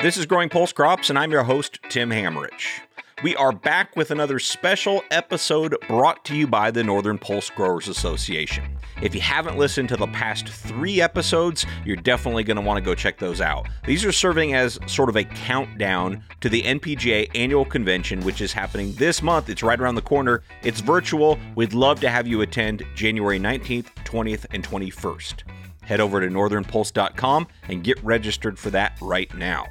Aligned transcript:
This 0.00 0.16
is 0.16 0.26
Growing 0.26 0.48
Pulse 0.48 0.72
Crops, 0.72 1.10
and 1.10 1.18
I'm 1.18 1.32
your 1.32 1.42
host, 1.42 1.80
Tim 1.88 2.10
Hammerich. 2.10 2.82
We 3.24 3.34
are 3.34 3.50
back 3.50 3.96
with 3.96 4.12
another 4.12 4.38
special 4.38 5.02
episode 5.10 5.74
brought 5.88 6.24
to 6.26 6.36
you 6.36 6.46
by 6.46 6.70
the 6.70 6.84
Northern 6.84 7.18
Pulse 7.18 7.50
Growers 7.50 7.88
Association. 7.88 8.62
If 9.02 9.12
you 9.12 9.20
haven't 9.20 9.58
listened 9.58 9.88
to 9.88 9.96
the 9.96 10.06
past 10.06 10.48
three 10.48 11.00
episodes, 11.00 11.66
you're 11.84 11.96
definitely 11.96 12.44
going 12.44 12.58
to 12.58 12.62
want 12.62 12.78
to 12.78 12.84
go 12.84 12.94
check 12.94 13.18
those 13.18 13.40
out. 13.40 13.66
These 13.86 14.04
are 14.04 14.12
serving 14.12 14.54
as 14.54 14.78
sort 14.86 15.08
of 15.08 15.16
a 15.16 15.24
countdown 15.24 16.22
to 16.42 16.48
the 16.48 16.62
NPGA 16.62 17.32
annual 17.34 17.64
convention, 17.64 18.20
which 18.20 18.40
is 18.40 18.52
happening 18.52 18.92
this 18.92 19.20
month. 19.20 19.48
It's 19.48 19.64
right 19.64 19.80
around 19.80 19.96
the 19.96 20.02
corner. 20.02 20.44
It's 20.62 20.80
virtual. 20.80 21.40
We'd 21.56 21.74
love 21.74 21.98
to 22.02 22.08
have 22.08 22.28
you 22.28 22.42
attend 22.42 22.84
January 22.94 23.40
19th, 23.40 23.86
20th, 24.04 24.46
and 24.52 24.62
21st. 24.62 25.42
Head 25.82 25.98
over 25.98 26.20
to 26.20 26.28
northernpulse.com 26.28 27.48
and 27.64 27.82
get 27.82 28.00
registered 28.04 28.60
for 28.60 28.70
that 28.70 28.96
right 29.00 29.34
now. 29.34 29.66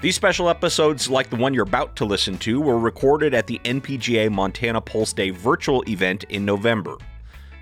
These 0.00 0.14
special 0.14 0.48
episodes, 0.48 1.10
like 1.10 1.28
the 1.28 1.34
one 1.34 1.52
you're 1.52 1.64
about 1.64 1.96
to 1.96 2.04
listen 2.04 2.38
to, 2.38 2.60
were 2.60 2.78
recorded 2.78 3.34
at 3.34 3.48
the 3.48 3.60
NPGA 3.64 4.30
Montana 4.30 4.80
Pulse 4.80 5.12
Day 5.12 5.30
virtual 5.30 5.82
event 5.88 6.22
in 6.28 6.44
November. 6.44 6.96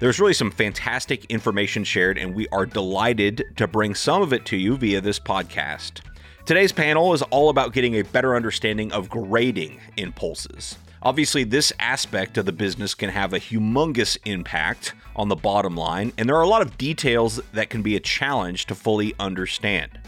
There's 0.00 0.20
really 0.20 0.34
some 0.34 0.50
fantastic 0.50 1.24
information 1.30 1.82
shared, 1.82 2.18
and 2.18 2.34
we 2.34 2.46
are 2.48 2.66
delighted 2.66 3.42
to 3.56 3.66
bring 3.66 3.95
some 3.95 4.20
of 4.20 4.34
it 4.34 4.45
to 4.46 4.56
you 4.59 4.76
via 4.76 5.00
this 5.00 5.18
podcast. 5.18 6.02
Today's 6.45 6.72
panel 6.72 7.14
is 7.14 7.22
all 7.22 7.48
about 7.48 7.72
getting 7.72 7.95
a 7.95 8.02
better 8.02 8.37
understanding 8.37 8.92
of 8.92 9.09
grading 9.09 9.80
in 9.96 10.12
pulses. 10.12 10.76
Obviously, 11.00 11.42
this 11.42 11.73
aspect 11.80 12.37
of 12.37 12.45
the 12.45 12.52
business 12.52 12.95
can 12.95 13.09
have 13.09 13.32
a 13.32 13.40
humongous 13.40 14.18
impact 14.26 14.92
on 15.14 15.30
the 15.30 15.37
bottom 15.37 15.74
line, 15.74 16.12
and 16.18 16.28
there 16.28 16.37
are 16.37 16.42
a 16.42 16.48
lot 16.48 16.60
of 16.60 16.76
details 16.76 17.40
that 17.54 17.70
can 17.70 17.80
be 17.80 17.96
a 17.96 18.00
challenge 18.00 18.66
to 18.66 18.74
fully 18.74 19.14
understand. 19.18 19.98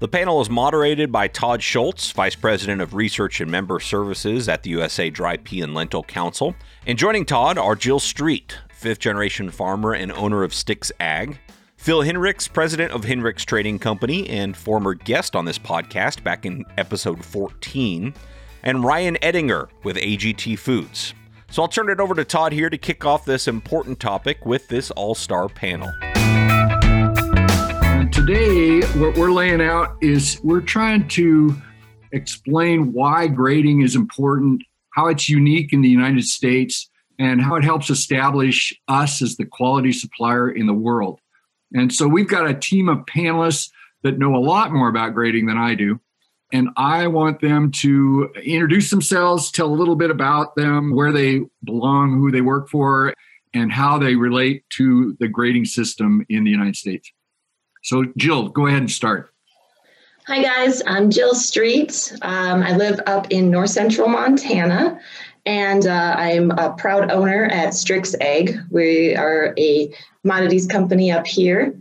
The 0.00 0.08
panel 0.08 0.40
is 0.40 0.48
moderated 0.48 1.12
by 1.12 1.28
Todd 1.28 1.62
Schulz, 1.62 2.10
Vice 2.12 2.34
President 2.34 2.80
of 2.80 2.94
Research 2.94 3.38
and 3.42 3.50
Member 3.50 3.78
Services 3.80 4.48
at 4.48 4.62
the 4.62 4.70
USA 4.70 5.10
Dry 5.10 5.36
Pea 5.36 5.60
and 5.60 5.74
Lentil 5.74 6.04
Council. 6.04 6.54
And 6.86 6.96
joining 6.96 7.26
Todd 7.26 7.58
are 7.58 7.76
Jill 7.76 8.00
Streit, 8.00 8.54
fifth 8.70 8.98
generation 8.98 9.50
farmer 9.50 9.92
and 9.92 10.10
owner 10.12 10.42
of 10.42 10.54
Sticks 10.54 10.90
Ag, 11.00 11.38
Phil 11.76 12.00
Hinrichs, 12.00 12.50
president 12.50 12.92
of 12.92 13.02
Hinrichs 13.02 13.44
Trading 13.44 13.78
Company 13.78 14.26
and 14.30 14.56
former 14.56 14.94
guest 14.94 15.36
on 15.36 15.44
this 15.44 15.58
podcast 15.58 16.22
back 16.22 16.46
in 16.46 16.64
episode 16.78 17.22
14, 17.22 18.14
and 18.62 18.82
Ryan 18.82 19.18
Edinger 19.20 19.68
with 19.84 19.96
AGT 19.96 20.58
Foods. 20.58 21.12
So 21.50 21.60
I'll 21.60 21.68
turn 21.68 21.90
it 21.90 22.00
over 22.00 22.14
to 22.14 22.24
Todd 22.24 22.54
here 22.54 22.70
to 22.70 22.78
kick 22.78 23.04
off 23.04 23.26
this 23.26 23.46
important 23.46 24.00
topic 24.00 24.46
with 24.46 24.66
this 24.68 24.90
all 24.92 25.14
star 25.14 25.50
panel 25.50 25.92
today, 28.20 28.69
what 28.96 29.16
we're 29.16 29.32
laying 29.32 29.60
out 29.60 29.96
is 30.00 30.40
we're 30.42 30.60
trying 30.60 31.08
to 31.08 31.54
explain 32.12 32.92
why 32.92 33.26
grading 33.26 33.82
is 33.82 33.94
important, 33.94 34.62
how 34.94 35.08
it's 35.08 35.28
unique 35.28 35.72
in 35.72 35.82
the 35.82 35.88
United 35.88 36.24
States, 36.24 36.88
and 37.18 37.40
how 37.40 37.56
it 37.56 37.64
helps 37.64 37.90
establish 37.90 38.72
us 38.88 39.22
as 39.22 39.36
the 39.36 39.44
quality 39.44 39.92
supplier 39.92 40.50
in 40.50 40.66
the 40.66 40.74
world. 40.74 41.20
And 41.72 41.92
so 41.92 42.08
we've 42.08 42.28
got 42.28 42.48
a 42.48 42.54
team 42.54 42.88
of 42.88 43.04
panelists 43.06 43.70
that 44.02 44.18
know 44.18 44.34
a 44.34 44.38
lot 44.38 44.72
more 44.72 44.88
about 44.88 45.14
grading 45.14 45.46
than 45.46 45.58
I 45.58 45.74
do. 45.74 46.00
And 46.52 46.68
I 46.76 47.06
want 47.06 47.40
them 47.40 47.70
to 47.72 48.32
introduce 48.42 48.90
themselves, 48.90 49.50
tell 49.50 49.68
a 49.68 49.74
little 49.74 49.96
bit 49.96 50.10
about 50.10 50.56
them, 50.56 50.94
where 50.94 51.12
they 51.12 51.42
belong, 51.64 52.14
who 52.14 52.30
they 52.30 52.40
work 52.40 52.68
for, 52.68 53.14
and 53.54 53.70
how 53.70 53.98
they 53.98 54.16
relate 54.16 54.64
to 54.70 55.16
the 55.20 55.28
grading 55.28 55.66
system 55.66 56.24
in 56.28 56.44
the 56.44 56.50
United 56.50 56.76
States. 56.76 57.12
So, 57.82 58.04
Jill, 58.16 58.48
go 58.48 58.66
ahead 58.66 58.80
and 58.80 58.90
start. 58.90 59.32
Hi, 60.26 60.42
guys. 60.42 60.82
I'm 60.86 61.10
Jill 61.10 61.34
Streit. 61.34 62.12
Um, 62.22 62.62
I 62.62 62.76
live 62.76 63.00
up 63.06 63.30
in 63.30 63.50
north 63.50 63.70
central 63.70 64.08
Montana, 64.08 65.00
and 65.46 65.86
uh, 65.86 66.14
I'm 66.16 66.50
a 66.52 66.74
proud 66.76 67.10
owner 67.10 67.46
at 67.46 67.74
Sticks 67.74 68.14
Ag. 68.20 68.56
We 68.70 69.16
are 69.16 69.54
a 69.58 69.92
commodities 70.22 70.66
company 70.66 71.10
up 71.10 71.26
here. 71.26 71.74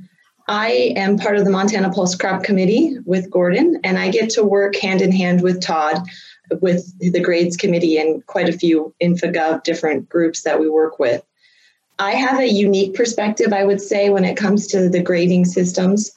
I 0.48 0.94
am 0.96 1.18
part 1.18 1.38
of 1.38 1.46
the 1.46 1.52
Montana 1.52 1.92
Pulse 1.92 2.16
Crop 2.16 2.44
Committee 2.44 2.98
with 3.06 3.30
Gordon, 3.30 3.80
and 3.84 4.00
I 4.00 4.10
get 4.10 4.32
to 4.32 4.44
work 4.44 4.76
hand 4.78 5.02
in 5.02 5.12
hand 5.12 5.42
with 5.42 5.62
Todd 5.62 6.02
with 6.62 6.92
the 7.00 7.20
grades 7.20 7.56
committee 7.56 7.98
and 7.98 8.26
quite 8.26 8.50
a 8.50 8.58
few 8.58 8.94
InfoGov 9.02 9.64
different 9.64 10.10
groups 10.10 10.42
that 10.44 10.60
we 10.60 10.68
work 10.68 10.98
with. 10.98 11.24
I 12.00 12.14
have 12.14 12.40
a 12.40 12.48
unique 12.48 12.96
perspective, 12.96 13.52
I 13.52 13.66
would 13.66 13.82
say, 13.82 14.10
when 14.10 14.24
it 14.24 14.38
comes 14.38 14.68
to 14.68 14.88
the 14.90 15.04
grading 15.04 15.46
systems, 15.46 16.12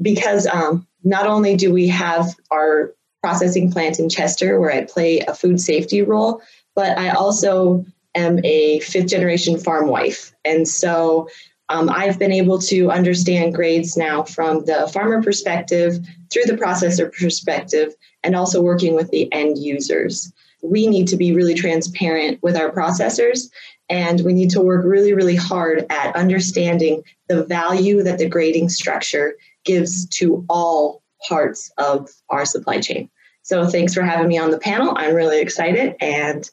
because 0.00 0.46
um, 0.46 0.86
not 1.04 1.26
only 1.26 1.56
do 1.56 1.72
we 1.72 1.88
have 1.88 2.34
our 2.50 2.94
processing 3.22 3.70
plant 3.70 3.98
in 3.98 4.08
Chester 4.08 4.58
where 4.58 4.72
I 4.72 4.84
play 4.84 5.20
a 5.20 5.34
food 5.34 5.60
safety 5.60 6.02
role, 6.02 6.40
but 6.74 6.96
I 6.98 7.10
also 7.10 7.84
am 8.14 8.40
a 8.44 8.80
fifth 8.80 9.08
generation 9.08 9.58
farm 9.58 9.88
wife. 9.88 10.32
And 10.44 10.66
so 10.66 11.28
um, 11.68 11.90
I've 11.90 12.18
been 12.18 12.32
able 12.32 12.58
to 12.60 12.90
understand 12.90 13.54
grades 13.54 13.96
now 13.96 14.22
from 14.22 14.64
the 14.64 14.88
farmer 14.92 15.22
perspective, 15.22 15.98
through 16.32 16.44
the 16.44 16.56
processor 16.56 17.12
perspective, 17.12 17.94
and 18.22 18.34
also 18.34 18.62
working 18.62 18.94
with 18.94 19.10
the 19.10 19.30
end 19.32 19.58
users. 19.58 20.32
We 20.62 20.86
need 20.86 21.08
to 21.08 21.16
be 21.16 21.32
really 21.32 21.54
transparent 21.54 22.42
with 22.42 22.56
our 22.56 22.70
processors 22.70 23.48
and 23.88 24.20
we 24.24 24.32
need 24.32 24.50
to 24.50 24.60
work 24.60 24.84
really, 24.84 25.14
really 25.14 25.36
hard 25.36 25.86
at 25.90 26.16
understanding 26.16 27.02
the 27.28 27.44
value 27.44 28.02
that 28.02 28.18
the 28.18 28.28
grading 28.28 28.68
structure 28.68 29.36
gives 29.64 30.06
to 30.08 30.44
all 30.48 31.02
parts 31.28 31.70
of 31.78 32.10
our 32.28 32.44
supply 32.44 32.80
chain. 32.80 33.08
So 33.42 33.66
thanks 33.66 33.94
for 33.94 34.02
having 34.02 34.28
me 34.28 34.38
on 34.38 34.50
the 34.50 34.58
panel. 34.58 34.92
I'm 34.96 35.14
really 35.14 35.40
excited 35.40 35.94
and 36.00 36.48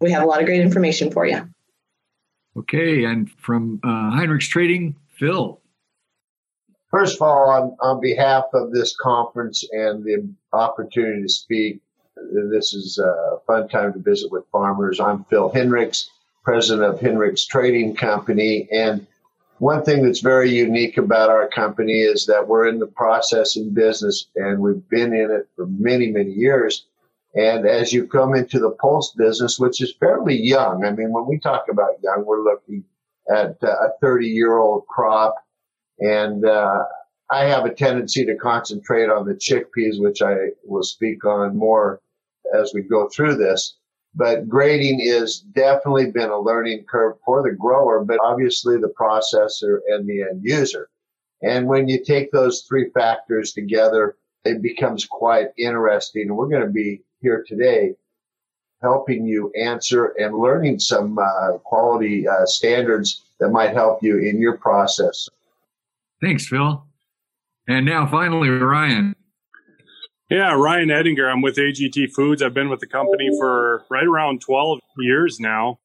we 0.00 0.10
have 0.12 0.22
a 0.22 0.26
lot 0.26 0.40
of 0.40 0.46
great 0.46 0.60
information 0.60 1.10
for 1.10 1.26
you. 1.26 1.48
Okay, 2.56 3.04
and 3.04 3.30
from 3.30 3.80
uh, 3.84 4.10
Hinrichs 4.18 4.48
Trading, 4.48 4.96
Phil. 5.08 5.60
First 6.90 7.16
of 7.16 7.22
all, 7.22 7.50
on, 7.50 7.76
on 7.80 8.00
behalf 8.00 8.44
of 8.54 8.72
this 8.72 8.96
conference 8.96 9.64
and 9.70 10.02
the 10.02 10.28
opportunity 10.52 11.22
to 11.22 11.28
speak, 11.28 11.80
this 12.50 12.72
is 12.74 12.98
a 12.98 13.38
fun 13.46 13.68
time 13.68 13.92
to 13.92 14.00
visit 14.00 14.32
with 14.32 14.44
farmers. 14.50 14.98
I'm 14.98 15.24
Phil 15.24 15.52
Hinrichs 15.52 16.08
president 16.42 16.82
of 16.82 17.00
Hinrichs 17.00 17.46
Trading 17.46 17.94
Company. 17.94 18.68
And 18.72 19.06
one 19.58 19.84
thing 19.84 20.02
that's 20.02 20.20
very 20.20 20.50
unique 20.50 20.96
about 20.96 21.28
our 21.28 21.48
company 21.48 22.00
is 22.00 22.26
that 22.26 22.48
we're 22.48 22.68
in 22.68 22.78
the 22.78 22.86
processing 22.86 23.74
business 23.74 24.26
and 24.36 24.60
we've 24.60 24.88
been 24.88 25.12
in 25.12 25.30
it 25.30 25.48
for 25.54 25.66
many, 25.66 26.10
many 26.10 26.32
years. 26.32 26.86
And 27.34 27.66
as 27.66 27.92
you 27.92 28.06
come 28.06 28.34
into 28.34 28.58
the 28.58 28.70
pulse 28.70 29.12
business, 29.16 29.58
which 29.58 29.80
is 29.80 29.94
fairly 30.00 30.36
young, 30.36 30.84
I 30.84 30.92
mean, 30.92 31.12
when 31.12 31.26
we 31.26 31.38
talk 31.38 31.66
about 31.70 32.02
young, 32.02 32.24
we're 32.24 32.42
looking 32.42 32.84
at 33.30 33.62
a 33.62 33.90
30 34.00 34.26
year 34.26 34.56
old 34.56 34.86
crop. 34.86 35.36
And 36.00 36.44
uh, 36.44 36.84
I 37.30 37.44
have 37.44 37.64
a 37.64 37.74
tendency 37.74 38.24
to 38.24 38.34
concentrate 38.34 39.10
on 39.10 39.26
the 39.26 39.34
chickpeas, 39.34 40.00
which 40.00 40.22
I 40.22 40.48
will 40.64 40.82
speak 40.82 41.24
on 41.24 41.56
more 41.56 42.00
as 42.58 42.72
we 42.74 42.82
go 42.82 43.08
through 43.08 43.36
this. 43.36 43.76
But 44.14 44.48
grading 44.48 45.00
is 45.00 45.40
definitely 45.40 46.10
been 46.10 46.30
a 46.30 46.38
learning 46.38 46.84
curve 46.88 47.16
for 47.24 47.42
the 47.42 47.54
grower, 47.56 48.04
but 48.04 48.18
obviously 48.22 48.76
the 48.76 48.92
processor 48.98 49.78
and 49.88 50.08
the 50.08 50.22
end 50.22 50.42
user. 50.42 50.88
And 51.42 51.66
when 51.66 51.88
you 51.88 52.04
take 52.04 52.32
those 52.32 52.62
three 52.62 52.90
factors 52.90 53.52
together, 53.52 54.16
it 54.44 54.62
becomes 54.62 55.06
quite 55.06 55.48
interesting. 55.56 56.28
And 56.28 56.36
we're 56.36 56.48
going 56.48 56.66
to 56.66 56.72
be 56.72 57.02
here 57.20 57.44
today 57.46 57.94
helping 58.82 59.26
you 59.26 59.52
answer 59.52 60.06
and 60.18 60.36
learning 60.36 60.80
some 60.80 61.18
uh, 61.18 61.58
quality 61.58 62.26
uh, 62.26 62.46
standards 62.46 63.22
that 63.38 63.50
might 63.50 63.74
help 63.74 64.02
you 64.02 64.18
in 64.18 64.40
your 64.40 64.56
process. 64.56 65.28
Thanks, 66.20 66.46
Phil. 66.46 66.82
And 67.68 67.86
now 67.86 68.06
finally, 68.06 68.48
Ryan. 68.48 69.14
Yeah, 70.30 70.54
Ryan 70.54 70.90
Edinger. 70.90 71.28
I'm 71.28 71.42
with 71.42 71.56
AGT 71.56 72.12
Foods. 72.12 72.40
I've 72.40 72.54
been 72.54 72.68
with 72.68 72.78
the 72.78 72.86
company 72.86 73.28
for 73.36 73.84
right 73.90 74.06
around 74.06 74.40
12 74.40 74.78
years 74.98 75.40
now. 75.40 75.80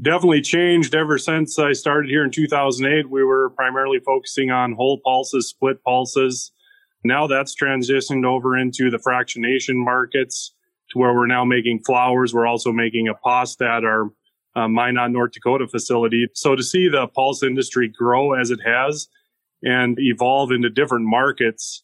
Definitely 0.00 0.42
changed 0.42 0.94
ever 0.94 1.18
since 1.18 1.58
I 1.58 1.72
started 1.72 2.08
here 2.08 2.22
in 2.22 2.30
2008. 2.30 3.10
We 3.10 3.24
were 3.24 3.50
primarily 3.50 3.98
focusing 3.98 4.52
on 4.52 4.74
whole 4.74 5.00
pulses, 5.04 5.48
split 5.48 5.82
pulses. 5.82 6.52
Now 7.02 7.26
that's 7.26 7.56
transitioned 7.56 8.24
over 8.24 8.56
into 8.56 8.90
the 8.90 8.98
fractionation 8.98 9.74
markets 9.74 10.54
to 10.90 10.98
where 11.00 11.12
we're 11.12 11.26
now 11.26 11.44
making 11.44 11.82
flours. 11.84 12.32
We're 12.32 12.46
also 12.46 12.70
making 12.70 13.08
a 13.08 13.14
pasta 13.14 13.64
at 13.64 13.82
our 13.82 14.04
uh, 14.54 14.68
Minot, 14.68 15.10
North 15.10 15.32
Dakota 15.32 15.66
facility. 15.66 16.28
So 16.34 16.54
to 16.54 16.62
see 16.62 16.88
the 16.88 17.08
pulse 17.08 17.42
industry 17.42 17.88
grow 17.88 18.34
as 18.34 18.52
it 18.52 18.60
has 18.64 19.08
and 19.64 19.98
evolve 19.98 20.52
into 20.52 20.70
different 20.70 21.06
markets, 21.06 21.82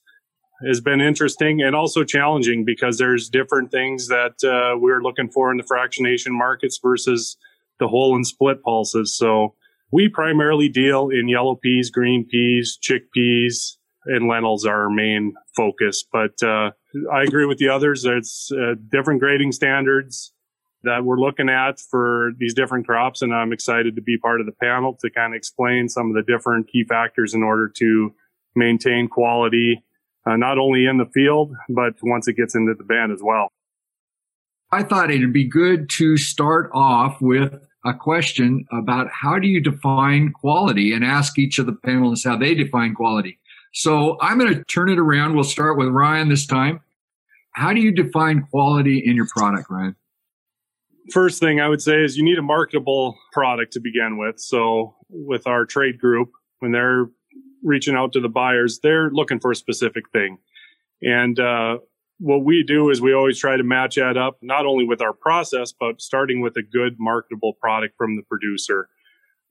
has 0.66 0.80
been 0.80 1.00
interesting 1.00 1.62
and 1.62 1.74
also 1.74 2.04
challenging 2.04 2.64
because 2.64 2.98
there's 2.98 3.28
different 3.28 3.70
things 3.70 4.08
that 4.08 4.42
uh, 4.44 4.78
we're 4.78 5.02
looking 5.02 5.28
for 5.30 5.50
in 5.50 5.58
the 5.58 5.64
fractionation 5.64 6.30
markets 6.30 6.78
versus 6.82 7.36
the 7.78 7.88
whole 7.88 8.14
and 8.14 8.26
split 8.26 8.62
pulses. 8.62 9.16
So 9.16 9.54
we 9.92 10.08
primarily 10.08 10.68
deal 10.68 11.10
in 11.10 11.28
yellow 11.28 11.56
peas, 11.56 11.90
green 11.90 12.26
peas, 12.26 12.78
chickpeas, 12.82 13.76
and 14.06 14.28
lentils 14.28 14.64
are 14.64 14.84
our 14.84 14.90
main 14.90 15.34
focus. 15.54 16.04
But 16.10 16.42
uh, 16.42 16.70
I 17.12 17.22
agree 17.22 17.46
with 17.46 17.58
the 17.58 17.68
others. 17.68 18.04
It's 18.04 18.50
uh, 18.52 18.74
different 18.90 19.20
grading 19.20 19.52
standards 19.52 20.32
that 20.84 21.04
we're 21.04 21.18
looking 21.18 21.48
at 21.48 21.80
for 21.80 22.30
these 22.38 22.54
different 22.54 22.86
crops, 22.86 23.22
and 23.22 23.34
I'm 23.34 23.52
excited 23.52 23.96
to 23.96 24.02
be 24.02 24.16
part 24.16 24.40
of 24.40 24.46
the 24.46 24.52
panel 24.52 24.96
to 25.00 25.10
kind 25.10 25.34
of 25.34 25.36
explain 25.36 25.88
some 25.88 26.08
of 26.08 26.14
the 26.14 26.22
different 26.22 26.68
key 26.68 26.84
factors 26.84 27.34
in 27.34 27.42
order 27.42 27.68
to 27.78 28.14
maintain 28.54 29.08
quality, 29.08 29.82
uh, 30.26 30.36
not 30.36 30.58
only 30.58 30.86
in 30.86 30.98
the 30.98 31.06
field 31.06 31.54
but 31.68 31.94
once 32.02 32.28
it 32.28 32.34
gets 32.36 32.54
into 32.54 32.74
the 32.74 32.84
band 32.84 33.12
as 33.12 33.20
well. 33.22 33.48
I 34.72 34.82
thought 34.82 35.10
it'd 35.10 35.32
be 35.32 35.48
good 35.48 35.88
to 35.90 36.16
start 36.16 36.70
off 36.74 37.20
with 37.20 37.54
a 37.84 37.94
question 37.94 38.66
about 38.72 39.08
how 39.10 39.38
do 39.38 39.46
you 39.46 39.60
define 39.60 40.32
quality 40.32 40.92
and 40.92 41.04
ask 41.04 41.38
each 41.38 41.58
of 41.58 41.66
the 41.66 41.72
panelists 41.72 42.24
how 42.24 42.36
they 42.36 42.54
define 42.54 42.94
quality. 42.94 43.38
So 43.72 44.18
I'm 44.20 44.38
going 44.38 44.52
to 44.52 44.64
turn 44.64 44.88
it 44.88 44.98
around. 44.98 45.34
We'll 45.34 45.44
start 45.44 45.78
with 45.78 45.88
Ryan 45.88 46.28
this 46.28 46.46
time. 46.46 46.80
How 47.52 47.72
do 47.72 47.80
you 47.80 47.92
define 47.92 48.46
quality 48.50 48.98
in 48.98 49.14
your 49.14 49.26
product, 49.28 49.70
Ryan? 49.70 49.94
First 51.12 51.38
thing 51.38 51.60
I 51.60 51.68
would 51.68 51.80
say 51.80 52.02
is 52.02 52.16
you 52.16 52.24
need 52.24 52.38
a 52.38 52.42
marketable 52.42 53.16
product 53.32 53.72
to 53.74 53.80
begin 53.80 54.18
with. 54.18 54.40
So 54.40 54.96
with 55.08 55.46
our 55.46 55.64
trade 55.64 56.00
group, 56.00 56.30
when 56.58 56.72
they're 56.72 57.06
reaching 57.66 57.96
out 57.96 58.12
to 58.12 58.20
the 58.20 58.28
buyers, 58.28 58.80
they're 58.82 59.10
looking 59.10 59.40
for 59.40 59.50
a 59.50 59.56
specific 59.56 60.08
thing. 60.10 60.38
And 61.02 61.38
uh, 61.38 61.78
what 62.18 62.44
we 62.44 62.62
do 62.62 62.90
is 62.90 63.00
we 63.00 63.12
always 63.12 63.38
try 63.38 63.56
to 63.56 63.62
match 63.62 63.96
that 63.96 64.16
up 64.16 64.38
not 64.40 64.64
only 64.64 64.84
with 64.84 65.02
our 65.02 65.12
process 65.12 65.72
but 65.78 66.00
starting 66.00 66.40
with 66.40 66.56
a 66.56 66.62
good 66.62 66.96
marketable 66.98 67.54
product 67.54 67.94
from 67.96 68.16
the 68.16 68.22
producer. 68.22 68.88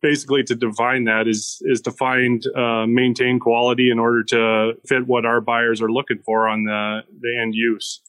Basically 0.02 0.44
to 0.44 0.56
define 0.56 1.06
that 1.06 1.28
is 1.28 1.62
is 1.62 1.82
to 1.82 1.92
find 1.92 2.46
uh, 2.56 2.86
maintain 2.86 3.40
quality 3.40 3.90
in 3.90 3.98
order 3.98 4.24
to 4.26 4.74
fit 4.86 5.08
what 5.08 5.26
our 5.26 5.42
buyers 5.42 5.82
are 5.82 5.92
looking 5.92 6.20
for 6.24 6.48
on 6.48 6.64
the 6.64 7.02
the 7.22 7.40
end 7.40 7.56
use. 7.56 8.02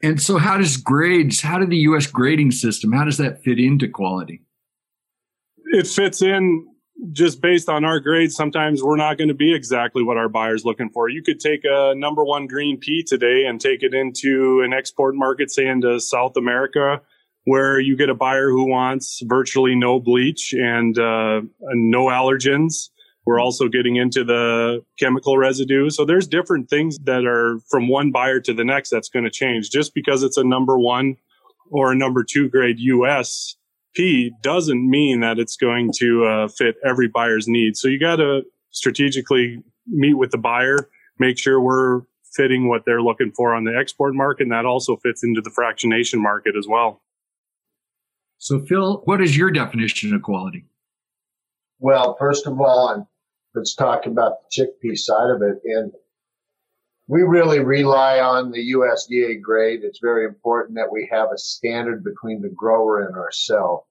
And 0.00 0.22
so 0.22 0.38
how 0.38 0.58
does 0.58 0.76
grades 0.76 1.40
how 1.40 1.58
did 1.58 1.70
the 1.70 1.78
us 1.78 2.06
grading 2.06 2.52
system 2.52 2.92
how 2.92 3.04
does 3.04 3.16
that 3.16 3.42
fit 3.42 3.58
into 3.58 3.88
quality? 3.88 4.42
It 5.72 5.86
fits 5.86 6.22
in 6.22 6.67
just 7.12 7.40
based 7.40 7.68
on 7.68 7.84
our 7.84 8.00
grades, 8.00 8.34
sometimes 8.34 8.82
we're 8.82 8.96
not 8.96 9.18
going 9.18 9.28
to 9.28 9.34
be 9.34 9.54
exactly 9.54 10.02
what 10.02 10.16
our 10.16 10.28
buyer's 10.28 10.64
looking 10.64 10.90
for. 10.90 11.08
You 11.08 11.22
could 11.22 11.40
take 11.40 11.60
a 11.64 11.94
number 11.94 12.24
one 12.24 12.46
green 12.46 12.78
pea 12.78 13.04
today 13.04 13.44
and 13.46 13.60
take 13.60 13.82
it 13.82 13.94
into 13.94 14.62
an 14.64 14.72
export 14.72 15.14
market, 15.14 15.50
say 15.50 15.66
into 15.66 16.00
South 16.00 16.36
America, 16.36 17.00
where 17.44 17.78
you 17.78 17.96
get 17.96 18.10
a 18.10 18.14
buyer 18.14 18.50
who 18.50 18.68
wants 18.68 19.22
virtually 19.24 19.74
no 19.74 20.00
bleach 20.00 20.52
and, 20.52 20.98
uh, 20.98 21.40
and 21.62 21.90
no 21.90 22.06
allergens. 22.06 22.90
We're 23.24 23.40
also 23.40 23.68
getting 23.68 23.96
into 23.96 24.24
the 24.24 24.84
chemical 24.98 25.36
residue. 25.36 25.90
So 25.90 26.04
there's 26.04 26.26
different 26.26 26.68
things 26.68 26.98
that 27.04 27.26
are 27.26 27.60
from 27.68 27.88
one 27.88 28.10
buyer 28.10 28.40
to 28.40 28.54
the 28.54 28.64
next 28.64 28.90
that's 28.90 29.08
going 29.08 29.24
to 29.24 29.30
change. 29.30 29.70
Just 29.70 29.94
because 29.94 30.22
it's 30.22 30.38
a 30.38 30.44
number 30.44 30.78
one 30.78 31.16
or 31.70 31.92
a 31.92 31.94
number 31.94 32.24
two 32.24 32.48
grade 32.48 32.78
US 32.78 33.57
pea 33.98 34.32
doesn't 34.42 34.88
mean 34.88 35.20
that 35.20 35.38
it's 35.38 35.56
going 35.56 35.90
to 35.98 36.24
uh, 36.24 36.48
fit 36.48 36.76
every 36.88 37.08
buyer's 37.08 37.48
needs. 37.48 37.80
So 37.80 37.88
you 37.88 37.98
got 37.98 38.16
to 38.16 38.42
strategically 38.70 39.62
meet 39.86 40.14
with 40.14 40.30
the 40.30 40.38
buyer, 40.38 40.88
make 41.18 41.38
sure 41.38 41.60
we're 41.60 42.02
fitting 42.34 42.68
what 42.68 42.82
they're 42.86 43.02
looking 43.02 43.32
for 43.34 43.54
on 43.54 43.64
the 43.64 43.76
export 43.76 44.14
market. 44.14 44.44
And 44.44 44.52
that 44.52 44.64
also 44.64 44.96
fits 44.96 45.24
into 45.24 45.40
the 45.40 45.50
fractionation 45.50 46.20
market 46.20 46.54
as 46.56 46.66
well. 46.68 47.02
So, 48.38 48.60
Phil, 48.60 49.02
what 49.04 49.20
is 49.20 49.36
your 49.36 49.50
definition 49.50 50.14
of 50.14 50.22
quality? 50.22 50.64
Well, 51.80 52.16
first 52.20 52.46
of 52.46 52.60
all, 52.60 53.10
let's 53.54 53.74
talk 53.74 54.06
about 54.06 54.34
the 54.50 54.62
chickpea 54.62 54.96
side 54.96 55.30
of 55.30 55.42
it. 55.42 55.58
And 55.64 55.92
we 57.08 57.22
really 57.22 57.60
rely 57.60 58.20
on 58.20 58.52
the 58.52 58.74
USDA 58.74 59.42
grade. 59.42 59.80
It's 59.82 59.98
very 60.00 60.24
important 60.24 60.76
that 60.76 60.92
we 60.92 61.08
have 61.10 61.30
a 61.34 61.38
standard 61.38 62.04
between 62.04 62.42
the 62.42 62.52
grower 62.54 63.04
and 63.04 63.16
ourselves. 63.16 63.87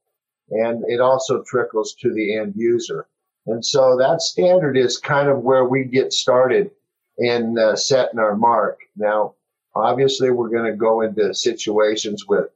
And 0.49 0.83
it 0.87 0.99
also 0.99 1.43
trickles 1.43 1.93
to 2.01 2.13
the 2.13 2.37
end 2.37 2.53
user. 2.55 3.05
And 3.47 3.65
so 3.65 3.97
that 3.97 4.21
standard 4.21 4.77
is 4.77 4.97
kind 4.97 5.29
of 5.29 5.39
where 5.39 5.65
we 5.65 5.83
get 5.83 6.13
started 6.13 6.71
in 7.17 7.57
uh, 7.57 7.75
setting 7.75 8.19
our 8.19 8.35
mark. 8.35 8.79
Now, 8.95 9.33
obviously, 9.75 10.31
we're 10.31 10.49
going 10.49 10.71
to 10.71 10.77
go 10.77 11.01
into 11.01 11.33
situations 11.33 12.27
with 12.27 12.47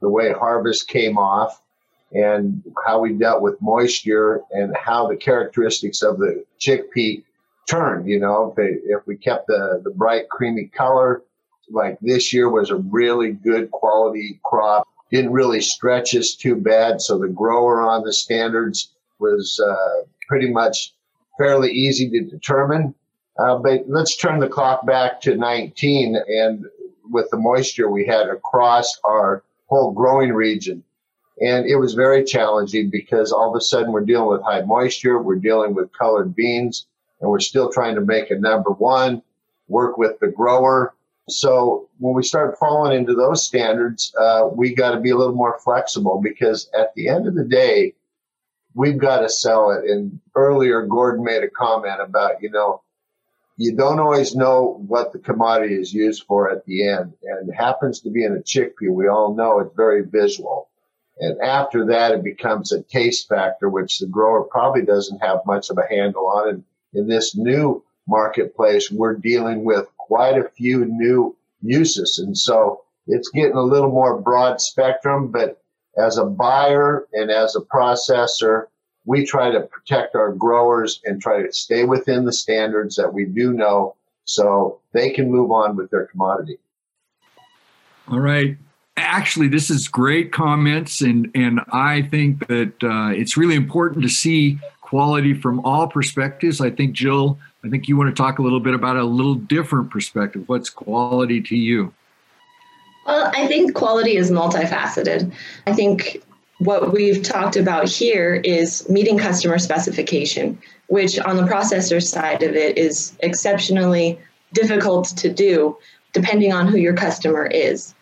the 0.00 0.08
way 0.08 0.32
harvest 0.32 0.88
came 0.88 1.18
off 1.18 1.62
and 2.12 2.62
how 2.84 3.00
we 3.00 3.12
dealt 3.12 3.42
with 3.42 3.60
moisture 3.62 4.42
and 4.50 4.76
how 4.76 5.06
the 5.06 5.16
characteristics 5.16 6.02
of 6.02 6.18
the 6.18 6.44
chickpea 6.58 7.22
turned. 7.68 8.08
You 8.08 8.18
know, 8.18 8.50
if, 8.50 8.56
they, 8.56 8.80
if 8.92 9.06
we 9.06 9.16
kept 9.16 9.46
the, 9.46 9.80
the 9.84 9.90
bright 9.90 10.28
creamy 10.28 10.66
color, 10.66 11.22
like 11.70 11.98
this 12.00 12.32
year 12.32 12.48
was 12.48 12.70
a 12.70 12.76
really 12.76 13.32
good 13.32 13.70
quality 13.70 14.40
crop. 14.44 14.88
Didn't 15.10 15.32
really 15.32 15.60
stretch 15.60 16.14
us 16.14 16.34
too 16.34 16.56
bad. 16.56 17.00
So 17.00 17.18
the 17.18 17.28
grower 17.28 17.80
on 17.80 18.04
the 18.04 18.12
standards 18.12 18.92
was 19.18 19.60
uh, 19.60 20.04
pretty 20.28 20.50
much 20.50 20.94
fairly 21.38 21.70
easy 21.72 22.10
to 22.10 22.20
determine. 22.22 22.94
Uh, 23.38 23.56
but 23.56 23.88
let's 23.88 24.16
turn 24.16 24.40
the 24.40 24.48
clock 24.48 24.86
back 24.86 25.20
to 25.22 25.36
19 25.36 26.16
and 26.16 26.66
with 27.10 27.28
the 27.30 27.38
moisture 27.38 27.90
we 27.90 28.06
had 28.06 28.28
across 28.28 28.98
our 29.04 29.42
whole 29.66 29.92
growing 29.92 30.32
region. 30.32 30.82
And 31.40 31.64
it 31.66 31.76
was 31.76 31.94
very 31.94 32.22
challenging 32.24 32.90
because 32.90 33.32
all 33.32 33.50
of 33.50 33.56
a 33.56 33.60
sudden 33.60 33.92
we're 33.92 34.04
dealing 34.04 34.28
with 34.28 34.42
high 34.42 34.62
moisture, 34.62 35.20
we're 35.20 35.36
dealing 35.36 35.74
with 35.74 35.92
colored 35.92 36.34
beans, 36.34 36.86
and 37.20 37.30
we're 37.30 37.40
still 37.40 37.72
trying 37.72 37.94
to 37.94 38.02
make 38.02 38.30
a 38.30 38.38
number 38.38 38.70
one, 38.70 39.22
work 39.68 39.96
with 39.96 40.18
the 40.20 40.28
grower. 40.28 40.94
So 41.30 41.88
when 41.98 42.14
we 42.14 42.22
start 42.22 42.58
falling 42.58 42.96
into 42.96 43.14
those 43.14 43.44
standards, 43.44 44.14
uh, 44.20 44.48
we 44.52 44.74
got 44.74 44.92
to 44.92 45.00
be 45.00 45.10
a 45.10 45.16
little 45.16 45.34
more 45.34 45.58
flexible 45.62 46.20
because 46.22 46.70
at 46.78 46.94
the 46.94 47.08
end 47.08 47.26
of 47.26 47.34
the 47.34 47.44
day, 47.44 47.94
we've 48.74 48.98
got 48.98 49.20
to 49.20 49.28
sell 49.28 49.70
it. 49.70 49.84
And 49.90 50.20
earlier, 50.34 50.82
Gordon 50.82 51.24
made 51.24 51.42
a 51.42 51.50
comment 51.50 52.00
about, 52.00 52.42
you 52.42 52.50
know, 52.50 52.82
you 53.56 53.76
don't 53.76 54.00
always 54.00 54.34
know 54.34 54.82
what 54.86 55.12
the 55.12 55.18
commodity 55.18 55.74
is 55.74 55.92
used 55.92 56.24
for 56.24 56.50
at 56.50 56.64
the 56.64 56.88
end. 56.88 57.12
And 57.22 57.52
happens 57.54 58.00
to 58.00 58.10
be 58.10 58.24
in 58.24 58.34
a 58.34 58.40
chickpea. 58.40 58.90
We 58.90 59.08
all 59.08 59.34
know 59.34 59.58
it's 59.58 59.76
very 59.76 60.02
visual. 60.02 60.68
And 61.18 61.38
after 61.42 61.84
that, 61.86 62.12
it 62.12 62.24
becomes 62.24 62.72
a 62.72 62.82
taste 62.82 63.28
factor, 63.28 63.68
which 63.68 63.98
the 63.98 64.06
grower 64.06 64.44
probably 64.44 64.82
doesn't 64.82 65.22
have 65.22 65.44
much 65.44 65.68
of 65.68 65.76
a 65.76 65.86
handle 65.94 66.26
on. 66.28 66.48
And 66.48 66.64
in 66.94 67.06
this 67.06 67.36
new 67.36 67.84
marketplace, 68.08 68.90
we're 68.90 69.16
dealing 69.16 69.62
with 69.64 69.86
quite 70.10 70.36
a 70.36 70.50
few 70.56 70.84
new 70.86 71.36
uses. 71.62 72.18
And 72.18 72.36
so 72.36 72.82
it's 73.06 73.28
getting 73.28 73.56
a 73.56 73.62
little 73.62 73.90
more 73.90 74.20
broad 74.20 74.60
spectrum, 74.60 75.28
but 75.28 75.62
as 75.96 76.18
a 76.18 76.24
buyer 76.24 77.06
and 77.12 77.30
as 77.30 77.54
a 77.54 77.60
processor, 77.60 78.64
we 79.04 79.24
try 79.24 79.52
to 79.52 79.60
protect 79.60 80.16
our 80.16 80.32
growers 80.32 81.00
and 81.04 81.22
try 81.22 81.42
to 81.42 81.52
stay 81.52 81.84
within 81.84 82.24
the 82.24 82.32
standards 82.32 82.96
that 82.96 83.14
we 83.14 83.24
do 83.24 83.52
know 83.52 83.94
so 84.24 84.80
they 84.92 85.10
can 85.10 85.30
move 85.30 85.52
on 85.52 85.76
with 85.76 85.90
their 85.90 86.06
commodity. 86.06 86.58
All 88.08 88.20
right. 88.20 88.56
Actually, 88.96 89.46
this 89.46 89.70
is 89.70 89.86
great 89.86 90.32
comments, 90.32 91.00
and, 91.00 91.30
and 91.34 91.60
I 91.72 92.02
think 92.02 92.48
that 92.48 92.74
uh, 92.82 93.10
it's 93.14 93.36
really 93.36 93.54
important 93.54 94.02
to 94.02 94.08
see 94.08 94.58
quality 94.80 95.34
from 95.34 95.60
all 95.60 95.86
perspectives. 95.86 96.60
I 96.60 96.70
think, 96.70 96.92
Jill, 96.92 97.38
I 97.64 97.68
think 97.68 97.88
you 97.88 97.96
want 97.96 98.14
to 98.14 98.22
talk 98.22 98.38
a 98.38 98.42
little 98.42 98.60
bit 98.60 98.74
about 98.74 98.96
a 98.96 99.04
little 99.04 99.34
different 99.34 99.90
perspective. 99.90 100.44
What's 100.46 100.70
quality 100.70 101.42
to 101.42 101.56
you? 101.56 101.92
Well, 103.06 103.30
I 103.34 103.46
think 103.46 103.74
quality 103.74 104.16
is 104.16 104.30
multifaceted. 104.30 105.32
I 105.66 105.72
think 105.72 106.22
what 106.58 106.92
we've 106.92 107.22
talked 107.22 107.56
about 107.56 107.88
here 107.88 108.34
is 108.44 108.88
meeting 108.88 109.18
customer 109.18 109.58
specification, 109.58 110.58
which 110.88 111.18
on 111.18 111.36
the 111.36 111.42
processor 111.42 112.02
side 112.02 112.42
of 112.42 112.54
it 112.54 112.76
is 112.76 113.16
exceptionally 113.20 114.18
difficult 114.52 115.06
to 115.16 115.32
do 115.32 115.76
depending 116.12 116.52
on 116.52 116.66
who 116.66 116.76
your 116.76 116.94
customer 116.94 117.46
is. 117.46 117.94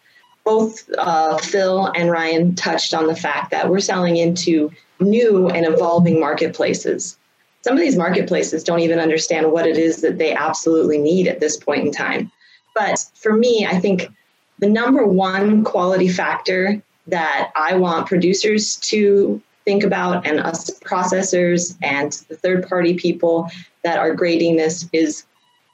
Both 0.45 0.88
uh, 0.97 1.37
Phil 1.38 1.93
and 1.95 2.11
Ryan 2.11 2.55
touched 2.55 2.95
on 2.95 3.07
the 3.07 3.15
fact 3.15 3.50
that 3.50 3.69
we're 3.69 3.81
selling 3.81 4.17
into 4.17 4.73
new 4.99 5.49
and 5.49 5.67
evolving 5.67 6.19
marketplaces. 6.19 7.18
Some 7.69 7.77
of 7.77 7.83
these 7.83 7.99
marketplaces 7.99 8.65
don't 8.65 8.81
even 8.81 8.99
understand 8.99 9.53
what 9.53 9.67
it 9.67 9.77
is 9.77 10.01
that 10.01 10.17
they 10.17 10.33
absolutely 10.33 10.97
need 10.97 11.29
at 11.29 11.39
this 11.39 11.59
point 11.59 11.85
in 11.85 11.93
time. 11.93 12.33
But 12.75 13.05
for 13.13 13.35
me, 13.35 13.67
I 13.67 13.79
think 13.79 14.09
the 14.59 14.71
number 14.71 15.07
one 15.07 15.65
quality 15.65 16.09
factor 16.09 16.83
that 17.09 17.53
I 17.55 17.77
want 17.77 18.07
producers 18.07 18.77
to 18.77 19.43
think 19.67 19.85
about 19.85 20.27
and 20.27 20.41
us 20.41 20.71
processors 20.81 21.77
and 21.83 22.13
the 22.31 22.37
third 22.37 22.67
party 22.67 22.95
people 22.95 23.51
that 23.85 23.99
are 23.99 24.15
grading 24.15 24.57
this 24.57 24.89
is 24.95 25.27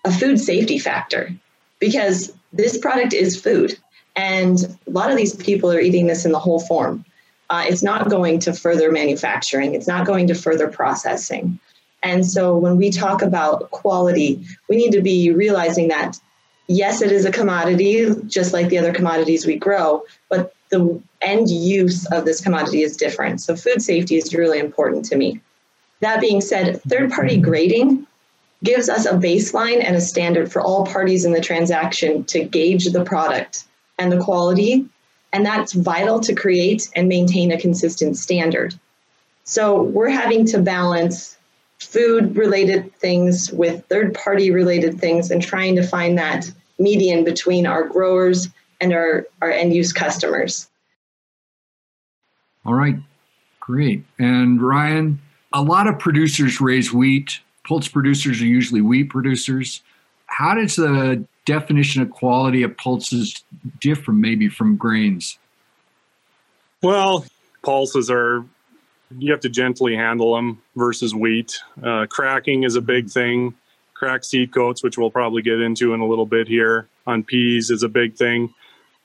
a 0.05 0.11
food 0.11 0.41
safety 0.41 0.81
factor 0.81 1.33
because 1.79 2.33
this 2.53 2.77
product 2.77 3.13
is 3.13 3.41
food 3.41 3.79
and 4.17 4.77
a 4.89 4.91
lot 4.91 5.13
of 5.13 5.17
these 5.17 5.37
people 5.37 5.71
are 5.71 5.79
eating 5.79 6.09
this 6.09 6.25
in 6.25 6.33
the 6.33 6.41
whole 6.41 6.59
form 6.59 7.05
uh, 7.51 7.65
it's 7.69 7.83
not 7.83 8.09
going 8.09 8.39
to 8.41 8.53
further 8.53 8.91
manufacturing, 8.91 9.75
it's 9.75 9.87
not 9.87 10.07
going 10.07 10.27
to 10.27 10.35
further 10.35 10.67
processing. 10.67 11.61
And 12.05 12.25
so 12.27 12.57
when 12.57 12.77
we 12.77 12.91
talk 12.91 13.23
about 13.23 13.71
quality, 13.71 14.47
we 14.69 14.77
need 14.77 14.93
to 14.93 15.01
be 15.01 15.33
realizing 15.33 15.89
that 15.89 16.21
yes, 16.67 17.03
it 17.03 17.11
is 17.11 17.25
a 17.25 17.33
commodity, 17.33 18.09
just 18.27 18.53
like 18.53 18.69
the 18.69 18.79
other 18.79 18.93
commodities 18.93 19.47
we 19.47 19.57
grow, 19.57 20.05
but 20.29 20.55
the 20.71 21.01
end 21.21 21.49
use 21.51 22.07
of 22.07 22.25
this 22.25 22.41
commodity 22.41 22.83
is 22.83 22.97
different. 22.97 23.41
So 23.41 23.57
food 23.57 23.83
safety 23.83 24.17
is 24.17 24.35
really 24.35 24.59
important 24.59 25.05
to 25.07 25.17
me. 25.17 25.41
That 26.01 26.21
being 26.21 26.41
said, 26.41 26.83
third 26.83 27.11
party 27.11 27.39
grading 27.39 28.07
gives 28.63 28.89
us 28.89 29.07
a 29.07 29.13
baseline 29.13 29.83
and 29.85 29.97
a 29.97 30.01
standard 30.01 30.51
for 30.51 30.61
all 30.61 30.87
parties 30.87 31.25
in 31.25 31.33
the 31.33 31.41
transaction 31.41 32.25
to 32.25 32.45
gauge 32.45 32.87
the 32.87 33.05
product 33.05 33.65
and 33.99 34.11
the 34.11 34.21
quality. 34.21 34.87
And 35.33 35.45
that's 35.45 35.73
vital 35.73 36.21
to 36.21 36.35
create 36.35 36.89
and 36.97 37.09
maintain 37.09 37.53
a 37.53 37.61
consistent 37.61 38.17
standard. 38.17 38.75
So 39.45 39.83
we're 39.83 40.09
having 40.09 40.47
to 40.47 40.59
balance 40.59 41.34
food 41.85 42.37
related 42.37 42.95
things 42.97 43.53
with 43.53 43.85
third 43.87 44.15
party 44.15 44.51
related 44.51 45.01
things 45.01 45.31
and 45.31 45.43
trying 45.43 45.77
to 45.77 45.87
find 45.87 46.19
that 46.19 46.51
median 46.79 47.25
between 47.25 47.67
our 47.67 47.85
growers 47.85 48.49
and 48.81 48.93
our, 48.93 49.27
our 49.41 49.51
end 49.51 49.75
use 49.75 49.93
customers. 49.93 50.69
All 52.67 52.75
right, 52.75 52.97
great. 53.61 54.05
And 54.19 54.61
Ryan, 54.61 55.21
a 55.53 55.63
lot 55.63 55.87
of 55.87 55.99
producers 55.99 56.61
raise 56.61 56.93
wheat. 56.93 57.41
Pulse 57.67 57.89
producers 57.89 58.41
are 58.41 58.47
usually 58.47 58.81
wheat 58.81 59.11
producers. 59.11 59.83
How 60.27 60.55
does 60.55 60.77
the 60.77 61.25
definition 61.45 62.03
of 62.03 62.11
quality 62.11 62.63
of 62.63 62.77
pulses 62.77 63.45
differ 63.81 64.13
maybe 64.13 64.49
from 64.49 64.77
grains? 64.77 65.39
Well, 66.83 67.25
pulses 67.63 68.11
are 68.11 68.45
you 69.19 69.31
have 69.33 69.41
to 69.41 69.49
gently 69.49 69.95
handle 69.97 70.35
them 70.35 70.63
versus 70.77 71.15
wheat. 71.15 71.59
Uh, 71.83 72.07
cracking 72.09 72.65
is 72.65 72.77
a 72.77 72.81
big 72.81 73.09
thing. 73.09 73.55
Cracked 73.95 74.25
seed 74.25 74.53
coats, 74.53 74.83
which 74.83 74.99
we'll 74.99 75.11
probably 75.11 75.43
get 75.43 75.61
into 75.61 75.95
in 75.95 76.01
a 76.01 76.07
little 76.07 76.27
bit 76.27 76.49
here, 76.49 76.89
on 77.07 77.23
peas 77.23 77.71
is 77.71 77.83
a 77.83 77.89
big 77.89 78.15
thing. 78.17 78.53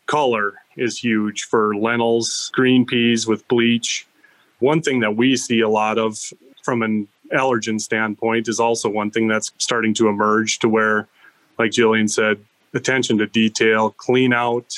Color 0.07 0.55
is 0.75 0.97
huge 0.97 1.43
for 1.43 1.75
lentils, 1.75 2.49
green 2.53 2.85
peas 2.85 3.27
with 3.27 3.47
bleach. 3.47 4.07
One 4.59 4.81
thing 4.81 5.01
that 5.01 5.15
we 5.15 5.37
see 5.37 5.61
a 5.61 5.69
lot 5.69 5.97
of 5.97 6.17
from 6.63 6.81
an 6.81 7.07
allergen 7.33 7.79
standpoint 7.79 8.47
is 8.47 8.59
also 8.59 8.89
one 8.89 9.11
thing 9.11 9.27
that's 9.27 9.51
starting 9.57 9.93
to 9.95 10.07
emerge 10.07 10.59
to 10.59 10.69
where, 10.69 11.07
like 11.57 11.71
Jillien 11.71 12.09
said, 12.09 12.43
attention 12.73 13.17
to 13.19 13.27
detail, 13.27 13.91
clean 13.91 14.33
out, 14.33 14.75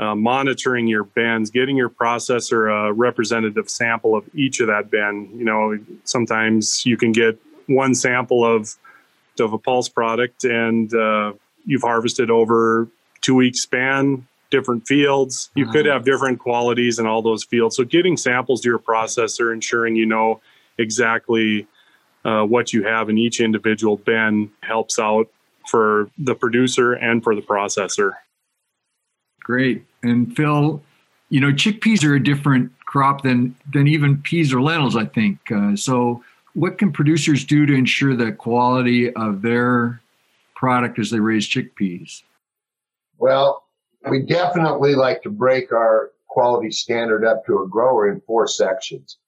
uh, 0.00 0.14
monitoring 0.14 0.86
your 0.86 1.04
bins, 1.04 1.50
getting 1.50 1.76
your 1.76 1.90
processor 1.90 2.88
a 2.88 2.92
representative 2.92 3.68
sample 3.68 4.16
of 4.16 4.24
each 4.34 4.58
of 4.60 4.66
that 4.68 4.90
bin. 4.90 5.28
You 5.36 5.44
know, 5.44 5.78
sometimes 6.04 6.86
you 6.86 6.96
can 6.96 7.12
get 7.12 7.38
one 7.66 7.94
sample 7.94 8.44
of 8.44 8.74
of 9.38 9.52
a 9.52 9.58
pulse 9.58 9.88
product 9.88 10.44
and 10.44 10.92
uh, 10.94 11.32
you've 11.64 11.82
harvested 11.82 12.30
over 12.30 12.88
two 13.22 13.34
week 13.34 13.56
span 13.56 14.26
different 14.50 14.86
fields 14.86 15.48
you 15.54 15.64
could 15.64 15.86
have 15.86 16.04
different 16.04 16.38
qualities 16.38 16.98
in 16.98 17.06
all 17.06 17.22
those 17.22 17.44
fields 17.44 17.74
so 17.76 17.84
getting 17.84 18.18
samples 18.18 18.60
to 18.60 18.68
your 18.68 18.78
processor 18.78 19.50
ensuring 19.54 19.96
you 19.96 20.04
know 20.04 20.40
exactly 20.76 21.66
uh, 22.26 22.42
what 22.42 22.72
you 22.72 22.82
have 22.82 23.08
in 23.08 23.16
each 23.16 23.40
individual 23.40 23.96
bin 23.96 24.50
helps 24.62 24.98
out 24.98 25.28
for 25.70 26.10
the 26.18 26.34
producer 26.34 26.92
and 26.92 27.22
for 27.22 27.34
the 27.34 27.40
processor 27.40 28.12
Great. 29.42 29.84
And 30.02 30.34
Phil, 30.36 30.82
you 31.28 31.40
know, 31.40 31.52
chickpeas 31.52 32.04
are 32.04 32.14
a 32.14 32.22
different 32.22 32.72
crop 32.86 33.22
than 33.22 33.54
than 33.72 33.86
even 33.86 34.18
peas 34.18 34.52
or 34.52 34.60
lentils, 34.60 34.96
I 34.96 35.04
think. 35.04 35.38
Uh, 35.50 35.76
so, 35.76 36.22
what 36.54 36.78
can 36.78 36.92
producers 36.92 37.44
do 37.44 37.66
to 37.66 37.74
ensure 37.74 38.16
the 38.16 38.32
quality 38.32 39.12
of 39.14 39.42
their 39.42 40.00
product 40.54 40.98
as 40.98 41.10
they 41.10 41.20
raise 41.20 41.48
chickpeas? 41.48 42.22
Well, 43.18 43.64
we 44.08 44.22
definitely 44.22 44.94
like 44.94 45.22
to 45.22 45.30
break 45.30 45.72
our 45.72 46.10
quality 46.28 46.70
standard 46.70 47.24
up 47.24 47.44
to 47.46 47.62
a 47.62 47.68
grower 47.68 48.10
in 48.10 48.20
four 48.22 48.46
sections. 48.46 49.18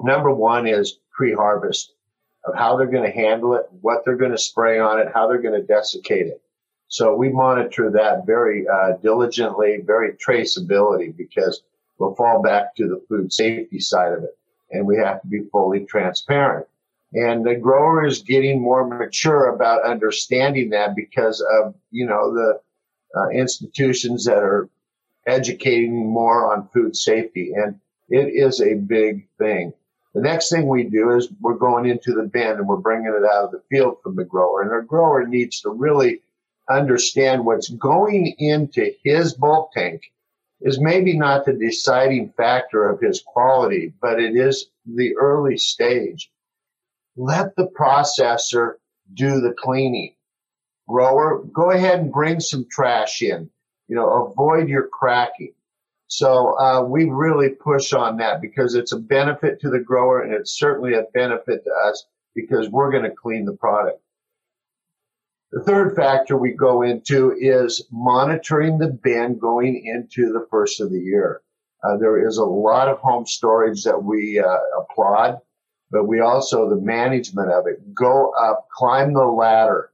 Number 0.00 0.32
one 0.32 0.66
is 0.66 0.98
pre-harvest 1.12 1.92
of 2.44 2.54
how 2.54 2.76
they're 2.76 2.86
going 2.86 3.04
to 3.04 3.10
handle 3.10 3.54
it, 3.54 3.66
what 3.80 4.04
they're 4.04 4.16
going 4.16 4.32
to 4.32 4.38
spray 4.38 4.78
on 4.78 4.98
it, 4.98 5.08
how 5.12 5.26
they're 5.26 5.42
going 5.42 5.60
to 5.60 5.66
desiccate 5.66 6.26
it. 6.26 6.40
So 6.88 7.14
we 7.14 7.28
monitor 7.28 7.90
that 7.90 8.24
very 8.26 8.66
uh, 8.66 8.92
diligently, 9.02 9.78
very 9.84 10.12
traceability, 10.14 11.14
because 11.14 11.62
we'll 11.98 12.14
fall 12.14 12.42
back 12.42 12.74
to 12.76 12.88
the 12.88 13.02
food 13.08 13.32
safety 13.32 13.78
side 13.78 14.12
of 14.12 14.24
it, 14.24 14.36
and 14.70 14.86
we 14.86 14.96
have 14.96 15.20
to 15.20 15.28
be 15.28 15.42
fully 15.52 15.84
transparent. 15.84 16.66
And 17.12 17.44
the 17.44 17.56
grower 17.56 18.06
is 18.06 18.22
getting 18.22 18.60
more 18.60 18.86
mature 18.86 19.54
about 19.54 19.84
understanding 19.84 20.70
that 20.70 20.94
because 20.94 21.44
of 21.60 21.74
you 21.90 22.06
know 22.06 22.34
the 22.34 22.60
uh, 23.16 23.28
institutions 23.30 24.24
that 24.24 24.38
are 24.38 24.68
educating 25.26 26.06
more 26.06 26.52
on 26.52 26.68
food 26.68 26.96
safety, 26.96 27.52
and 27.54 27.78
it 28.08 28.28
is 28.28 28.60
a 28.60 28.74
big 28.74 29.28
thing. 29.38 29.72
The 30.14 30.22
next 30.22 30.50
thing 30.50 30.66
we 30.66 30.84
do 30.84 31.10
is 31.10 31.28
we're 31.40 31.54
going 31.54 31.86
into 31.86 32.14
the 32.14 32.22
bin 32.22 32.56
and 32.56 32.66
we're 32.66 32.76
bringing 32.76 33.12
it 33.14 33.24
out 33.24 33.44
of 33.44 33.52
the 33.52 33.62
field 33.70 33.98
from 34.02 34.16
the 34.16 34.24
grower, 34.24 34.62
and 34.62 34.70
the 34.70 34.86
grower 34.86 35.26
needs 35.26 35.60
to 35.60 35.70
really 35.70 36.22
understand 36.70 37.44
what's 37.44 37.68
going 37.70 38.34
into 38.38 38.92
his 39.04 39.34
bulk 39.34 39.72
tank 39.72 40.02
is 40.60 40.80
maybe 40.80 41.16
not 41.16 41.44
the 41.44 41.52
deciding 41.52 42.32
factor 42.36 42.88
of 42.88 43.00
his 43.00 43.22
quality, 43.24 43.92
but 44.00 44.20
it 44.20 44.34
is 44.34 44.70
the 44.86 45.16
early 45.16 45.56
stage. 45.56 46.30
Let 47.16 47.54
the 47.56 47.68
processor 47.78 48.74
do 49.14 49.40
the 49.40 49.54
cleaning. 49.56 50.14
Grower, 50.88 51.44
go 51.52 51.70
ahead 51.70 52.00
and 52.00 52.12
bring 52.12 52.40
some 52.40 52.66
trash 52.70 53.22
in. 53.22 53.50
You 53.88 53.96
know, 53.96 54.26
avoid 54.26 54.68
your 54.68 54.88
cracking. 54.88 55.54
So 56.08 56.58
uh, 56.58 56.82
we 56.82 57.04
really 57.04 57.50
push 57.50 57.92
on 57.92 58.16
that 58.16 58.40
because 58.40 58.74
it's 58.74 58.92
a 58.92 58.98
benefit 58.98 59.60
to 59.60 59.70
the 59.70 59.78
grower 59.78 60.22
and 60.22 60.32
it's 60.32 60.58
certainly 60.58 60.94
a 60.94 61.04
benefit 61.12 61.64
to 61.64 61.70
us 61.86 62.06
because 62.34 62.70
we're 62.70 62.90
going 62.90 63.04
to 63.04 63.10
clean 63.10 63.44
the 63.44 63.56
product. 63.56 64.00
The 65.50 65.62
third 65.62 65.96
factor 65.96 66.36
we 66.36 66.52
go 66.52 66.82
into 66.82 67.32
is 67.32 67.86
monitoring 67.90 68.76
the 68.76 68.88
bin 68.88 69.38
going 69.38 69.82
into 69.82 70.30
the 70.30 70.46
first 70.50 70.78
of 70.78 70.90
the 70.90 71.00
year. 71.00 71.40
Uh, 71.82 71.96
there 71.96 72.26
is 72.26 72.36
a 72.36 72.44
lot 72.44 72.88
of 72.88 72.98
home 72.98 73.24
storage 73.24 73.82
that 73.84 74.02
we 74.02 74.38
uh, 74.38 74.58
applaud, 74.78 75.40
but 75.90 76.04
we 76.04 76.20
also, 76.20 76.68
the 76.68 76.76
management 76.76 77.50
of 77.50 77.66
it, 77.66 77.94
go 77.94 78.30
up, 78.32 78.68
climb 78.76 79.14
the 79.14 79.24
ladder, 79.24 79.90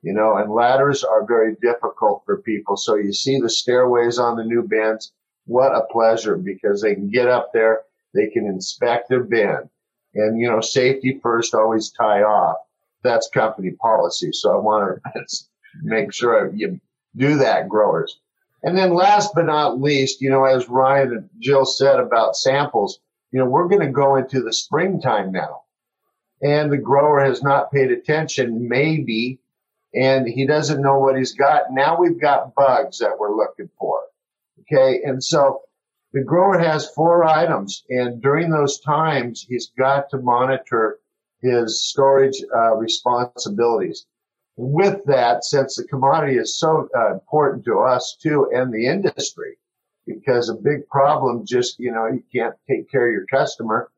you 0.00 0.14
know, 0.14 0.36
and 0.36 0.50
ladders 0.50 1.04
are 1.04 1.26
very 1.26 1.56
difficult 1.60 2.22
for 2.24 2.40
people. 2.40 2.78
So 2.78 2.94
you 2.94 3.12
see 3.12 3.38
the 3.38 3.50
stairways 3.50 4.18
on 4.18 4.36
the 4.36 4.44
new 4.44 4.62
bins. 4.62 5.12
What 5.44 5.74
a 5.74 5.82
pleasure 5.92 6.38
because 6.38 6.80
they 6.80 6.94
can 6.94 7.10
get 7.10 7.28
up 7.28 7.52
there, 7.52 7.82
they 8.14 8.28
can 8.28 8.46
inspect 8.46 9.10
their 9.10 9.24
bin. 9.24 9.68
And, 10.14 10.40
you 10.40 10.50
know, 10.50 10.62
safety 10.62 11.20
first, 11.22 11.54
always 11.54 11.90
tie 11.90 12.22
off 12.22 12.56
that's 13.02 13.28
company 13.28 13.72
policy. 13.72 14.32
So 14.32 14.52
I 14.52 14.60
want 14.60 15.00
to 15.04 15.44
make 15.82 16.12
sure 16.12 16.52
you 16.54 16.80
do 17.16 17.36
that, 17.38 17.68
growers. 17.68 18.18
And 18.62 18.76
then 18.76 18.94
last 18.94 19.32
but 19.34 19.46
not 19.46 19.80
least, 19.80 20.20
you 20.20 20.30
know, 20.30 20.44
as 20.44 20.68
Ryan 20.68 21.12
and 21.12 21.30
Jill 21.38 21.64
said 21.64 21.98
about 21.98 22.36
samples, 22.36 23.00
you 23.32 23.38
know, 23.38 23.46
we're 23.46 23.68
going 23.68 23.86
to 23.86 23.92
go 23.92 24.16
into 24.16 24.42
the 24.42 24.52
springtime 24.52 25.32
now. 25.32 25.62
And 26.42 26.70
the 26.72 26.78
grower 26.78 27.20
has 27.24 27.42
not 27.42 27.72
paid 27.72 27.90
attention, 27.90 28.68
maybe, 28.68 29.40
and 29.94 30.26
he 30.26 30.46
doesn't 30.46 30.82
know 30.82 30.98
what 30.98 31.16
he's 31.16 31.34
got. 31.34 31.72
Now 31.72 31.98
we've 31.98 32.20
got 32.20 32.54
bugs 32.54 32.98
that 32.98 33.18
we're 33.18 33.36
looking 33.36 33.68
for. 33.78 34.00
Okay. 34.60 35.02
And 35.04 35.22
so 35.22 35.62
the 36.12 36.22
grower 36.22 36.58
has 36.58 36.90
four 36.90 37.24
items. 37.24 37.84
And 37.88 38.22
during 38.22 38.50
those 38.50 38.80
times, 38.80 39.44
he's 39.48 39.70
got 39.78 40.10
to 40.10 40.18
monitor 40.18 40.98
his 41.42 41.82
storage 41.84 42.42
uh, 42.54 42.76
responsibilities. 42.76 44.06
With 44.56 45.04
that, 45.06 45.44
since 45.44 45.76
the 45.76 45.84
commodity 45.84 46.36
is 46.36 46.58
so 46.58 46.88
uh, 46.96 47.12
important 47.14 47.64
to 47.64 47.80
us 47.80 48.16
too 48.20 48.50
and 48.54 48.72
the 48.72 48.86
industry, 48.86 49.56
because 50.06 50.48
a 50.48 50.54
big 50.54 50.86
problem 50.88 51.44
just, 51.46 51.78
you 51.78 51.92
know, 51.92 52.06
you 52.06 52.22
can't 52.34 52.54
take 52.68 52.90
care 52.90 53.06
of 53.08 53.12
your 53.12 53.26
customer, 53.26 53.90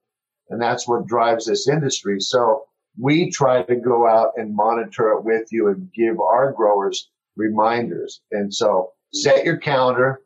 and 0.50 0.60
that's 0.60 0.86
what 0.86 1.06
drives 1.06 1.46
this 1.46 1.68
industry. 1.68 2.20
So 2.20 2.64
we 2.98 3.30
try 3.30 3.62
to 3.62 3.76
go 3.76 4.06
out 4.06 4.32
and 4.36 4.54
monitor 4.54 5.12
it 5.12 5.24
with 5.24 5.48
you 5.50 5.68
and 5.68 5.90
give 5.92 6.20
our 6.20 6.52
growers 6.52 7.08
reminders. 7.36 8.20
And 8.30 8.52
so 8.52 8.92
set 9.12 9.44
your 9.44 9.56
calendar, 9.56 10.20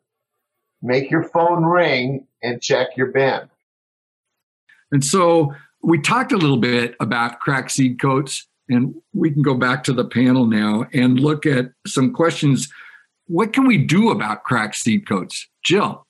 make 0.82 1.10
your 1.10 1.22
phone 1.22 1.64
ring, 1.64 2.26
and 2.42 2.60
check 2.60 2.96
your 2.96 3.12
bin. 3.12 3.48
And 4.92 5.04
so 5.04 5.54
we 5.82 6.00
talked 6.00 6.32
a 6.32 6.36
little 6.36 6.56
bit 6.56 6.94
about 7.00 7.40
crack 7.40 7.70
seed 7.70 8.00
coats, 8.00 8.46
and 8.68 8.94
we 9.14 9.30
can 9.30 9.42
go 9.42 9.54
back 9.54 9.84
to 9.84 9.92
the 9.92 10.04
panel 10.04 10.46
now 10.46 10.86
and 10.92 11.20
look 11.20 11.46
at 11.46 11.66
some 11.86 12.12
questions. 12.12 12.68
What 13.26 13.52
can 13.52 13.66
we 13.66 13.78
do 13.78 14.10
about 14.10 14.44
crack 14.44 14.74
seed 14.74 15.08
coats? 15.08 15.48
Jill. 15.62 16.06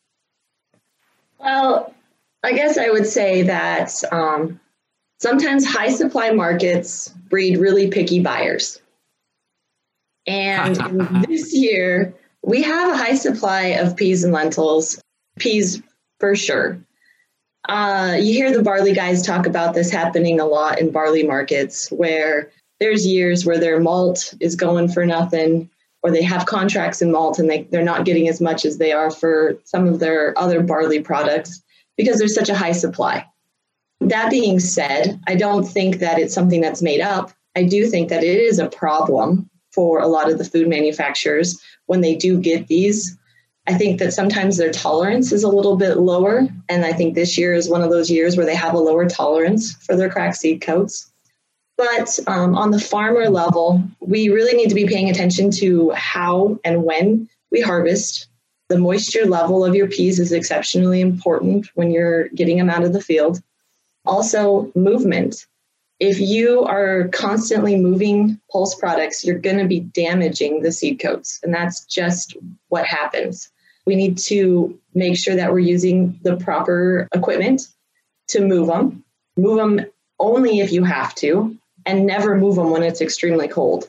Well, 1.38 1.94
I 2.42 2.52
guess 2.52 2.78
I 2.78 2.90
would 2.90 3.06
say 3.06 3.42
that 3.42 3.92
um, 4.12 4.60
sometimes 5.18 5.66
high 5.66 5.90
supply 5.90 6.30
markets 6.30 7.08
breed 7.28 7.58
really 7.58 7.88
picky 7.88 8.20
buyers. 8.20 8.80
And 10.26 10.76
this 11.28 11.54
year, 11.54 12.14
we 12.42 12.62
have 12.62 12.92
a 12.92 12.96
high 12.96 13.14
supply 13.14 13.62
of 13.62 13.96
peas 13.96 14.24
and 14.24 14.32
lentils, 14.32 15.00
peas 15.38 15.82
for 16.20 16.34
sure. 16.34 16.78
Uh, 17.68 18.16
you 18.20 18.32
hear 18.32 18.52
the 18.52 18.62
barley 18.62 18.92
guys 18.92 19.22
talk 19.22 19.46
about 19.46 19.74
this 19.74 19.90
happening 19.90 20.38
a 20.38 20.46
lot 20.46 20.78
in 20.78 20.90
barley 20.90 21.24
markets 21.24 21.90
where 21.90 22.50
there's 22.78 23.06
years 23.06 23.44
where 23.44 23.58
their 23.58 23.80
malt 23.80 24.34
is 24.40 24.54
going 24.54 24.88
for 24.88 25.04
nothing 25.04 25.68
or 26.02 26.10
they 26.10 26.22
have 26.22 26.46
contracts 26.46 27.02
in 27.02 27.10
malt 27.10 27.38
and 27.38 27.50
they, 27.50 27.64
they're 27.64 27.82
not 27.82 28.04
getting 28.04 28.28
as 28.28 28.40
much 28.40 28.64
as 28.64 28.78
they 28.78 28.92
are 28.92 29.10
for 29.10 29.58
some 29.64 29.88
of 29.88 29.98
their 29.98 30.38
other 30.38 30.62
barley 30.62 31.00
products 31.00 31.60
because 31.96 32.18
there's 32.18 32.34
such 32.34 32.48
a 32.48 32.54
high 32.54 32.72
supply. 32.72 33.26
That 34.00 34.30
being 34.30 34.60
said, 34.60 35.18
I 35.26 35.34
don't 35.34 35.64
think 35.64 35.98
that 35.98 36.18
it's 36.18 36.34
something 36.34 36.60
that's 36.60 36.82
made 36.82 37.00
up. 37.00 37.32
I 37.56 37.64
do 37.64 37.86
think 37.86 38.10
that 38.10 38.22
it 38.22 38.38
is 38.38 38.58
a 38.58 38.68
problem 38.68 39.50
for 39.72 39.98
a 39.98 40.06
lot 40.06 40.30
of 40.30 40.38
the 40.38 40.44
food 40.44 40.68
manufacturers 40.68 41.60
when 41.86 42.02
they 42.02 42.14
do 42.14 42.38
get 42.40 42.68
these. 42.68 43.16
I 43.68 43.74
think 43.74 43.98
that 43.98 44.12
sometimes 44.12 44.56
their 44.56 44.70
tolerance 44.70 45.32
is 45.32 45.42
a 45.42 45.48
little 45.48 45.76
bit 45.76 45.96
lower. 45.96 46.46
And 46.68 46.84
I 46.84 46.92
think 46.92 47.14
this 47.14 47.36
year 47.36 47.52
is 47.52 47.68
one 47.68 47.82
of 47.82 47.90
those 47.90 48.10
years 48.10 48.36
where 48.36 48.46
they 48.46 48.54
have 48.54 48.74
a 48.74 48.78
lower 48.78 49.08
tolerance 49.08 49.72
for 49.72 49.96
their 49.96 50.08
cracked 50.08 50.36
seed 50.36 50.60
coats. 50.60 51.10
But 51.76 52.18
um, 52.26 52.54
on 52.54 52.70
the 52.70 52.80
farmer 52.80 53.28
level, 53.28 53.82
we 54.00 54.28
really 54.28 54.56
need 54.56 54.68
to 54.68 54.74
be 54.74 54.86
paying 54.86 55.10
attention 55.10 55.50
to 55.52 55.90
how 55.90 56.58
and 56.64 56.84
when 56.84 57.28
we 57.50 57.60
harvest. 57.60 58.28
The 58.68 58.78
moisture 58.78 59.26
level 59.26 59.64
of 59.64 59.74
your 59.74 59.86
peas 59.86 60.18
is 60.18 60.32
exceptionally 60.32 61.00
important 61.00 61.68
when 61.74 61.90
you're 61.90 62.28
getting 62.30 62.56
them 62.56 62.70
out 62.70 62.82
of 62.82 62.92
the 62.92 63.00
field. 63.00 63.40
Also, 64.04 64.72
movement. 64.74 65.46
If 66.00 66.20
you 66.20 66.62
are 66.64 67.08
constantly 67.08 67.76
moving 67.76 68.40
pulse 68.50 68.74
products, 68.74 69.24
you're 69.24 69.38
going 69.38 69.58
to 69.58 69.66
be 69.66 69.80
damaging 69.80 70.62
the 70.62 70.72
seed 70.72 70.98
coats, 71.00 71.40
and 71.42 71.54
that's 71.54 71.84
just 71.84 72.36
what 72.68 72.84
happens. 72.84 73.50
We 73.86 73.94
need 73.94 74.18
to 74.18 74.78
make 74.94 75.16
sure 75.16 75.36
that 75.36 75.52
we're 75.52 75.60
using 75.60 76.18
the 76.22 76.36
proper 76.36 77.08
equipment 77.14 77.68
to 78.28 78.40
move 78.40 78.66
them. 78.66 79.04
Move 79.36 79.56
them 79.56 79.86
only 80.18 80.60
if 80.60 80.72
you 80.72 80.82
have 80.84 81.14
to, 81.16 81.56
and 81.84 82.06
never 82.06 82.36
move 82.36 82.56
them 82.56 82.70
when 82.70 82.82
it's 82.82 83.00
extremely 83.00 83.48
cold. 83.48 83.88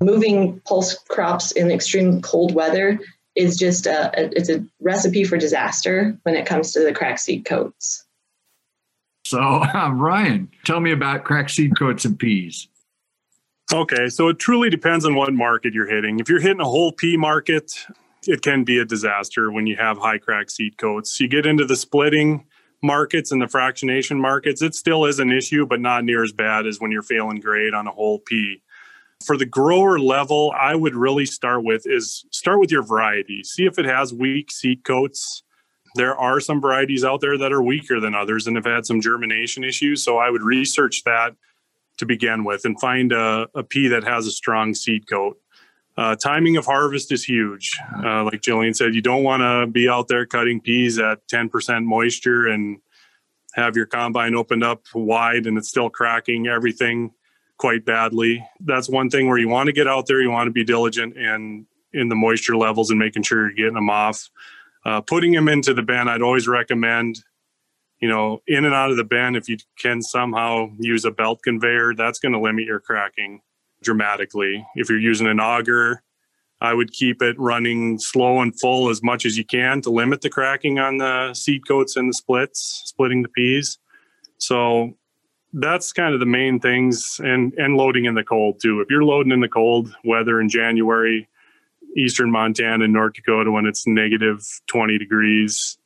Moving 0.00 0.60
pulse 0.60 0.98
crops 1.08 1.52
in 1.52 1.70
extreme 1.70 2.20
cold 2.20 2.54
weather 2.54 3.00
is 3.34 3.56
just 3.56 3.86
a, 3.86 4.08
a, 4.20 4.30
it's 4.36 4.50
a 4.50 4.64
recipe 4.80 5.24
for 5.24 5.38
disaster 5.38 6.18
when 6.24 6.34
it 6.34 6.46
comes 6.46 6.72
to 6.72 6.80
the 6.80 6.92
crack 6.92 7.18
seed 7.18 7.44
coats. 7.44 8.04
So, 9.24 9.38
uh, 9.74 9.90
Ryan, 9.92 10.50
tell 10.64 10.80
me 10.80 10.92
about 10.92 11.24
crack 11.24 11.48
seed 11.48 11.78
coats 11.78 12.04
and 12.04 12.18
peas. 12.18 12.68
Okay, 13.72 14.08
so 14.08 14.28
it 14.28 14.38
truly 14.38 14.70
depends 14.70 15.04
on 15.04 15.14
what 15.14 15.32
market 15.32 15.74
you're 15.74 15.86
hitting. 15.86 16.20
If 16.20 16.28
you're 16.28 16.40
hitting 16.40 16.60
a 16.60 16.64
whole 16.64 16.90
pea 16.90 17.16
market, 17.18 17.86
it 18.26 18.42
can 18.42 18.64
be 18.64 18.78
a 18.78 18.84
disaster 18.84 19.50
when 19.50 19.66
you 19.66 19.76
have 19.76 19.98
high 19.98 20.18
crack 20.18 20.50
seed 20.50 20.78
coats. 20.78 21.18
You 21.20 21.28
get 21.28 21.46
into 21.46 21.64
the 21.64 21.76
splitting 21.76 22.46
markets 22.82 23.32
and 23.32 23.40
the 23.40 23.46
fractionation 23.46 24.20
markets, 24.20 24.62
it 24.62 24.74
still 24.74 25.04
is 25.04 25.18
an 25.18 25.32
issue, 25.32 25.66
but 25.66 25.80
not 25.80 26.04
near 26.04 26.22
as 26.22 26.32
bad 26.32 26.66
as 26.66 26.80
when 26.80 26.90
you're 26.90 27.02
failing 27.02 27.40
grade 27.40 27.74
on 27.74 27.86
a 27.86 27.90
whole 27.90 28.20
pea. 28.20 28.62
For 29.24 29.36
the 29.36 29.46
grower 29.46 29.98
level, 29.98 30.54
I 30.56 30.76
would 30.76 30.94
really 30.94 31.26
start 31.26 31.64
with 31.64 31.82
is 31.86 32.24
start 32.30 32.60
with 32.60 32.70
your 32.70 32.84
variety. 32.84 33.42
See 33.42 33.66
if 33.66 33.78
it 33.78 33.84
has 33.84 34.14
weak 34.14 34.52
seed 34.52 34.84
coats. 34.84 35.42
There 35.96 36.16
are 36.16 36.38
some 36.38 36.60
varieties 36.60 37.04
out 37.04 37.20
there 37.20 37.36
that 37.38 37.52
are 37.52 37.62
weaker 37.62 37.98
than 37.98 38.14
others 38.14 38.46
and 38.46 38.54
have 38.56 38.66
had 38.66 38.86
some 38.86 39.00
germination 39.00 39.64
issues. 39.64 40.04
So 40.04 40.18
I 40.18 40.30
would 40.30 40.42
research 40.42 41.02
that 41.04 41.34
to 41.96 42.06
begin 42.06 42.44
with 42.44 42.64
and 42.64 42.78
find 42.78 43.10
a, 43.10 43.48
a 43.54 43.64
pea 43.64 43.88
that 43.88 44.04
has 44.04 44.26
a 44.26 44.30
strong 44.30 44.74
seed 44.74 45.08
coat. 45.08 45.36
Uh, 45.98 46.14
timing 46.14 46.56
of 46.56 46.64
harvest 46.64 47.10
is 47.10 47.24
huge. 47.24 47.76
Uh, 48.04 48.22
like 48.22 48.40
Jillien 48.40 48.74
said, 48.74 48.94
you 48.94 49.02
don't 49.02 49.24
want 49.24 49.40
to 49.40 49.66
be 49.66 49.88
out 49.88 50.06
there 50.06 50.24
cutting 50.26 50.60
peas 50.60 50.96
at 50.96 51.26
10% 51.26 51.84
moisture 51.84 52.46
and 52.46 52.78
have 53.54 53.74
your 53.74 53.86
combine 53.86 54.36
opened 54.36 54.62
up 54.62 54.84
wide 54.94 55.46
and 55.46 55.58
it's 55.58 55.68
still 55.68 55.90
cracking 55.90 56.46
everything 56.46 57.10
quite 57.56 57.84
badly. 57.84 58.46
That's 58.60 58.88
one 58.88 59.10
thing 59.10 59.26
where 59.26 59.38
you 59.38 59.48
want 59.48 59.66
to 59.66 59.72
get 59.72 59.88
out 59.88 60.06
there, 60.06 60.20
you 60.20 60.30
want 60.30 60.46
to 60.46 60.52
be 60.52 60.62
diligent 60.62 61.16
in 61.16 61.66
in 61.92 62.08
the 62.08 62.14
moisture 62.14 62.56
levels 62.56 62.90
and 62.90 62.98
making 62.98 63.24
sure 63.24 63.46
you're 63.48 63.56
getting 63.56 63.74
them 63.74 63.90
off. 63.90 64.28
Uh, 64.84 65.00
putting 65.00 65.32
them 65.32 65.48
into 65.48 65.74
the 65.74 65.82
bin, 65.82 66.06
I'd 66.06 66.22
always 66.22 66.46
recommend, 66.46 67.18
you 68.00 68.08
know, 68.08 68.40
in 68.46 68.64
and 68.64 68.74
out 68.74 68.92
of 68.92 68.98
the 68.98 69.04
bin. 69.04 69.34
If 69.34 69.48
you 69.48 69.56
can 69.80 70.00
somehow 70.02 70.68
use 70.78 71.04
a 71.04 71.10
belt 71.10 71.40
conveyor, 71.42 71.94
that's 71.94 72.20
going 72.20 72.32
to 72.32 72.40
limit 72.40 72.66
your 72.66 72.78
cracking 72.78 73.40
dramatically. 73.82 74.66
If 74.74 74.88
you're 74.88 74.98
using 74.98 75.26
an 75.26 75.40
auger, 75.40 76.02
I 76.60 76.74
would 76.74 76.92
keep 76.92 77.22
it 77.22 77.38
running 77.38 77.98
slow 77.98 78.40
and 78.40 78.58
full 78.58 78.88
as 78.88 79.02
much 79.02 79.24
as 79.24 79.38
you 79.38 79.44
can 79.44 79.80
to 79.82 79.90
limit 79.90 80.22
the 80.22 80.30
cracking 80.30 80.78
on 80.78 80.98
the 80.98 81.32
seed 81.34 81.66
coats 81.68 81.96
and 81.96 82.08
the 82.08 82.14
splits, 82.14 82.82
splitting 82.84 83.22
the 83.22 83.28
peas. 83.28 83.78
So 84.38 84.94
that's 85.52 85.92
kind 85.92 86.14
of 86.14 86.20
the 86.20 86.26
main 86.26 86.60
things 86.60 87.20
and 87.22 87.54
and 87.54 87.76
loading 87.76 88.04
in 88.04 88.14
the 88.14 88.24
cold 88.24 88.60
too. 88.60 88.80
If 88.80 88.88
you're 88.90 89.04
loading 89.04 89.32
in 89.32 89.40
the 89.40 89.48
cold 89.48 89.94
weather 90.04 90.40
in 90.40 90.48
January, 90.48 91.28
eastern 91.96 92.30
Montana 92.30 92.84
and 92.84 92.92
North 92.92 93.14
Dakota 93.14 93.50
when 93.50 93.66
it's 93.66 93.86
negative 93.86 94.44
20 94.66 94.98
degrees, 94.98 95.78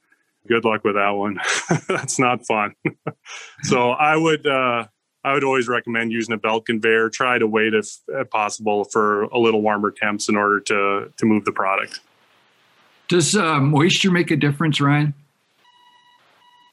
good 0.48 0.64
luck 0.64 0.84
with 0.84 0.94
that 0.94 1.10
one. 1.10 1.38
that's 1.88 2.18
not 2.18 2.46
fun. 2.46 2.74
so 3.62 3.90
I 3.90 4.16
would 4.16 4.46
uh 4.46 4.86
I 5.24 5.34
would 5.34 5.44
always 5.44 5.68
recommend 5.68 6.12
using 6.12 6.32
a 6.32 6.36
belt 6.36 6.66
conveyor. 6.66 7.08
Try 7.10 7.38
to 7.38 7.46
wait 7.46 7.74
if, 7.74 7.98
if 8.08 8.28
possible 8.30 8.84
for 8.84 9.24
a 9.24 9.38
little 9.38 9.62
warmer 9.62 9.90
temps 9.90 10.28
in 10.28 10.36
order 10.36 10.60
to 10.60 11.12
to 11.16 11.26
move 11.26 11.44
the 11.44 11.52
product. 11.52 12.00
Does 13.08 13.36
uh, 13.36 13.60
moisture 13.60 14.10
make 14.10 14.30
a 14.30 14.36
difference, 14.36 14.80
Ryan? 14.80 15.14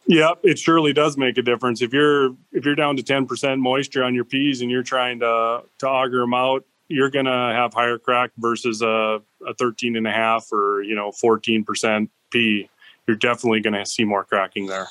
Yeah, 0.08 0.32
it 0.42 0.58
surely 0.58 0.94
does 0.94 1.18
make 1.18 1.38
a 1.38 1.44
difference. 1.44 1.82
If 1.82 1.94
you're 1.94 2.32
if 2.52 2.66
you're 2.66 2.76
down 2.76 2.96
to 2.98 3.04
ten 3.04 3.28
percent 3.28 3.62
moisture 3.62 4.04
on 4.04 4.16
your 4.16 4.26
peas 4.26 4.62
and 4.62 4.72
you're 4.72 4.84
trying 4.84 5.20
to 5.20 5.64
to 5.80 5.88
auger 5.88 6.22
them 6.22 6.34
out, 6.34 6.66
you're 6.88 7.12
gonna 7.12 7.54
have 7.54 7.74
higher 7.74 8.00
crack 8.00 8.32
versus 8.38 8.82
a, 8.82 9.22
a 9.46 9.54
13 9.60 9.96
and 9.96 10.08
a 10.08 10.12
half 10.12 10.52
or 10.52 10.82
you 10.82 10.96
know 10.96 11.12
14 11.12 11.64
percent 11.64 12.10
pea. 12.32 12.68
You're 13.06 13.18
definitely 13.18 13.62
gonna 13.62 13.86
see 13.86 14.04
more 14.04 14.24
cracking 14.24 14.66
there. 14.66 14.88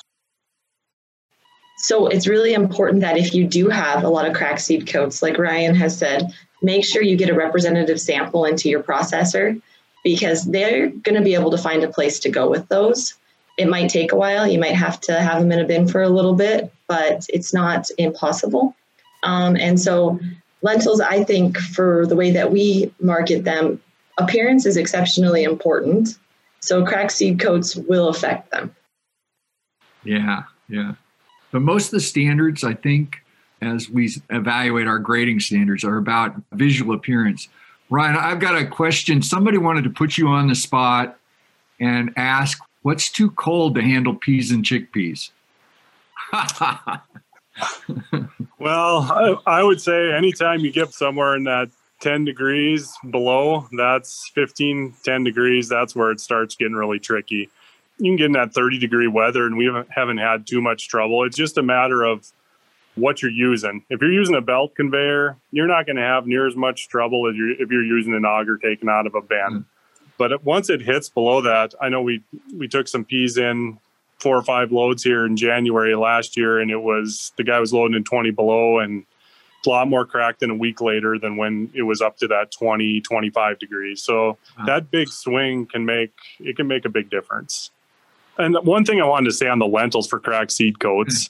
So 1.81 2.07
it's 2.07 2.27
really 2.27 2.53
important 2.53 3.01
that 3.01 3.17
if 3.17 3.33
you 3.33 3.47
do 3.47 3.69
have 3.69 4.03
a 4.03 4.09
lot 4.09 4.27
of 4.27 4.33
crack 4.33 4.59
seed 4.59 4.85
coats, 4.87 5.21
like 5.21 5.37
Ryan 5.37 5.75
has 5.75 5.97
said, 5.97 6.33
make 6.61 6.83
sure 6.83 7.01
you 7.01 7.15
get 7.15 7.29
a 7.29 7.33
representative 7.33 8.01
sample 8.01 8.45
into 8.45 8.69
your 8.69 8.83
processor 8.83 9.61
because 10.03 10.43
they're 10.43 10.89
going 10.89 11.15
to 11.15 11.23
be 11.23 11.33
able 11.35 11.51
to 11.51 11.57
find 11.57 11.83
a 11.83 11.87
place 11.87 12.19
to 12.19 12.29
go 12.29 12.49
with 12.49 12.67
those. 12.67 13.15
It 13.57 13.69
might 13.69 13.89
take 13.89 14.11
a 14.11 14.15
while. 14.15 14.45
You 14.45 14.59
might 14.59 14.75
have 14.75 14.99
to 15.01 15.19
have 15.19 15.41
them 15.41 15.51
in 15.51 15.59
a 15.59 15.65
bin 15.65 15.87
for 15.87 16.01
a 16.01 16.09
little 16.09 16.35
bit, 16.35 16.71
but 16.87 17.25
it's 17.29 17.53
not 17.53 17.87
impossible. 17.97 18.75
Um, 19.23 19.55
and 19.57 19.79
so, 19.79 20.19
lentils, 20.61 21.01
I 21.01 21.23
think, 21.23 21.57
for 21.57 22.05
the 22.07 22.15
way 22.15 22.31
that 22.31 22.51
we 22.51 22.93
market 23.01 23.43
them, 23.43 23.81
appearance 24.17 24.65
is 24.65 24.77
exceptionally 24.77 25.43
important. 25.43 26.17
So, 26.61 26.85
crack 26.85 27.11
seed 27.11 27.39
coats 27.39 27.75
will 27.75 28.07
affect 28.07 28.51
them. 28.51 28.73
Yeah, 30.03 30.43
yeah. 30.69 30.93
But 31.51 31.61
most 31.61 31.85
of 31.85 31.91
the 31.91 31.99
standards, 31.99 32.63
I 32.63 32.73
think, 32.73 33.17
as 33.61 33.89
we 33.89 34.11
evaluate 34.29 34.87
our 34.87 34.99
grading 34.99 35.39
standards, 35.41 35.83
are 35.83 35.97
about 35.97 36.35
visual 36.53 36.95
appearance. 36.95 37.49
Ryan, 37.89 38.15
I've 38.15 38.39
got 38.39 38.55
a 38.55 38.65
question. 38.65 39.21
Somebody 39.21 39.57
wanted 39.57 39.83
to 39.85 39.89
put 39.89 40.17
you 40.17 40.27
on 40.27 40.47
the 40.47 40.55
spot 40.55 41.17
and 41.79 42.13
ask, 42.17 42.59
what's 42.83 43.11
too 43.11 43.31
cold 43.31 43.75
to 43.75 43.81
handle 43.81 44.13
peas 44.13 44.51
and 44.51 44.63
chickpeas? 44.63 45.31
well, 48.59 49.01
I, 49.11 49.35
I, 49.47 49.63
would 49.63 49.81
say 49.81 50.13
anytime 50.13 50.59
you 50.59 50.71
get 50.71 50.93
somewhere 50.93 51.35
in 51.35 51.45
that 51.45 51.69
10 52.01 52.25
degrees 52.25 52.93
below, 53.09 53.67
that's 53.75 54.29
15, 54.35 54.93
10 55.03 55.23
degrees, 55.23 55.67
that's 55.67 55.95
where 55.95 56.11
it 56.11 56.19
starts 56.19 56.55
getting 56.55 56.75
really 56.75 56.99
tricky 56.99 57.49
you 57.99 58.11
can 58.11 58.15
get 58.15 58.25
in 58.27 58.31
that 58.33 58.53
30 58.53 58.79
degree 58.79 59.07
weather 59.07 59.45
and 59.45 59.57
we 59.57 59.69
haven't 59.89 60.17
had 60.17 60.47
too 60.47 60.61
much 60.61 60.87
trouble. 60.87 61.25
It's 61.25 61.37
just 61.37 61.57
a 61.57 61.63
matter 61.63 62.03
of 62.03 62.31
what 62.95 63.21
you're 63.21 63.31
using. 63.31 63.83
If 63.89 64.01
you're 64.01 64.11
using 64.11 64.35
a 64.35 64.41
belt 64.41 64.75
conveyor, 64.75 65.37
you're 65.51 65.67
not 65.67 65.85
going 65.85 65.95
to 65.97 66.01
have 66.01 66.25
near 66.25 66.47
as 66.47 66.55
much 66.55 66.87
trouble 66.87 67.29
as 67.29 67.35
you 67.35 67.55
if 67.59 67.69
you're 67.69 67.83
using 67.83 68.13
an 68.13 68.25
auger 68.25 68.57
taken 68.57 68.89
out 68.89 69.05
of 69.05 69.15
a 69.15 69.21
bin. 69.21 69.37
Mm. 69.39 69.65
But 70.17 70.43
once 70.43 70.69
it 70.69 70.81
hits 70.81 71.09
below 71.09 71.41
that, 71.41 71.73
I 71.81 71.89
know 71.89 72.01
we 72.01 72.23
we 72.55 72.67
took 72.67 72.87
some 72.87 73.05
peas 73.05 73.37
in 73.37 73.79
four 74.19 74.35
or 74.35 74.43
five 74.43 74.71
loads 74.71 75.03
here 75.03 75.25
in 75.25 75.37
January 75.37 75.95
last 75.95 76.35
year, 76.35 76.59
and 76.59 76.69
it 76.69 76.81
was 76.81 77.31
the 77.37 77.43
guy 77.43 77.59
was 77.59 77.73
loading 77.73 77.95
in 77.95 78.03
20 78.03 78.31
below 78.31 78.79
and 78.79 79.05
a 79.65 79.69
lot 79.69 79.87
more 79.87 80.05
cracked 80.05 80.39
than 80.39 80.51
a 80.51 80.55
week 80.55 80.81
later 80.81 81.19
than 81.19 81.35
when 81.35 81.69
it 81.73 81.83
was 81.83 82.01
up 82.01 82.17
to 82.17 82.27
that 82.27 82.49
20 82.51 83.01
25 83.01 83.59
degrees 83.59 84.01
so 84.01 84.37
wow. 84.57 84.65
that 84.65 84.89
big 84.89 85.09
swing 85.09 85.65
can 85.65 85.85
make 85.85 86.13
it 86.39 86.55
can 86.55 86.65
make 86.65 86.85
a 86.85 86.89
big 86.89 87.09
difference 87.09 87.71
and 88.39 88.57
one 88.63 88.85
thing 88.85 89.01
I 89.01 89.05
wanted 89.05 89.29
to 89.29 89.35
say 89.35 89.47
on 89.47 89.59
the 89.59 89.67
lentils 89.67 90.07
for 90.07 90.19
cracked 90.19 90.51
seed 90.51 90.79
coats, 90.79 91.29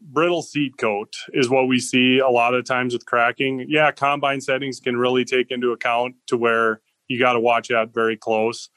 hmm. 0.00 0.12
brittle 0.12 0.42
seed 0.42 0.78
coat 0.78 1.14
is 1.32 1.48
what 1.48 1.68
we 1.68 1.78
see 1.78 2.18
a 2.18 2.28
lot 2.28 2.54
of 2.54 2.64
times 2.64 2.94
with 2.94 3.06
cracking. 3.06 3.66
Yeah, 3.68 3.90
combine 3.92 4.40
settings 4.40 4.80
can 4.80 4.96
really 4.96 5.24
take 5.24 5.50
into 5.50 5.72
account 5.72 6.16
to 6.28 6.36
where 6.36 6.80
you 7.08 7.18
got 7.18 7.34
to 7.34 7.40
watch 7.40 7.68
that 7.68 7.94
very 7.94 8.16
close. 8.16 8.70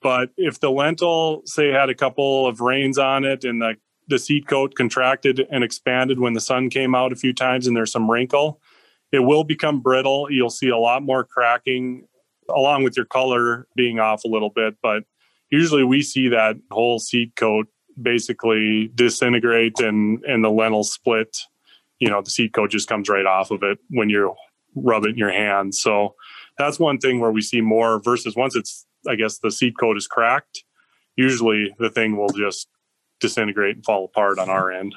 But 0.00 0.30
if 0.36 0.60
the 0.60 0.70
lentil, 0.70 1.42
say, 1.44 1.70
had 1.70 1.88
a 1.88 1.94
couple 1.94 2.46
of 2.46 2.60
rains 2.60 2.98
on 2.98 3.24
it 3.24 3.44
and 3.44 3.60
the, 3.60 3.76
the 4.06 4.18
seed 4.18 4.46
coat 4.46 4.74
contracted 4.74 5.46
and 5.50 5.64
expanded 5.64 6.20
when 6.20 6.34
the 6.34 6.40
sun 6.40 6.68
came 6.70 6.94
out 6.94 7.12
a 7.12 7.16
few 7.16 7.32
times 7.32 7.66
and 7.66 7.76
there's 7.76 7.92
some 7.92 8.10
wrinkle, 8.10 8.60
it 9.12 9.20
will 9.20 9.44
become 9.44 9.80
brittle. 9.80 10.30
You'll 10.30 10.50
see 10.50 10.68
a 10.68 10.76
lot 10.76 11.02
more 11.02 11.24
cracking 11.24 12.06
along 12.50 12.84
with 12.84 12.96
your 12.96 13.06
color 13.06 13.66
being 13.74 13.98
off 13.98 14.24
a 14.24 14.28
little 14.28 14.50
bit. 14.50 14.76
But 14.82 15.04
usually 15.54 15.84
we 15.84 16.02
see 16.02 16.28
that 16.28 16.56
whole 16.70 16.98
seed 16.98 17.36
coat 17.36 17.68
basically 18.00 18.90
disintegrate 18.94 19.78
and, 19.78 20.22
and 20.24 20.44
the 20.44 20.50
lentil 20.50 20.84
split. 20.84 21.38
You 22.00 22.10
know, 22.10 22.22
the 22.22 22.30
seed 22.30 22.52
coat 22.52 22.70
just 22.70 22.88
comes 22.88 23.08
right 23.08 23.24
off 23.24 23.50
of 23.52 23.62
it 23.62 23.78
when 23.88 24.10
you 24.10 24.34
rub 24.74 25.04
it 25.04 25.10
in 25.10 25.16
your 25.16 25.30
hand. 25.30 25.74
So 25.74 26.16
that's 26.58 26.80
one 26.80 26.98
thing 26.98 27.20
where 27.20 27.30
we 27.30 27.40
see 27.40 27.60
more 27.60 28.00
versus 28.02 28.34
once 28.34 28.56
it's, 28.56 28.84
I 29.08 29.14
guess, 29.14 29.38
the 29.38 29.52
seed 29.52 29.78
coat 29.78 29.96
is 29.96 30.08
cracked, 30.08 30.64
usually 31.16 31.74
the 31.78 31.90
thing 31.90 32.16
will 32.16 32.30
just 32.30 32.68
disintegrate 33.20 33.76
and 33.76 33.84
fall 33.84 34.04
apart 34.04 34.40
on 34.40 34.50
our 34.50 34.72
end. 34.72 34.94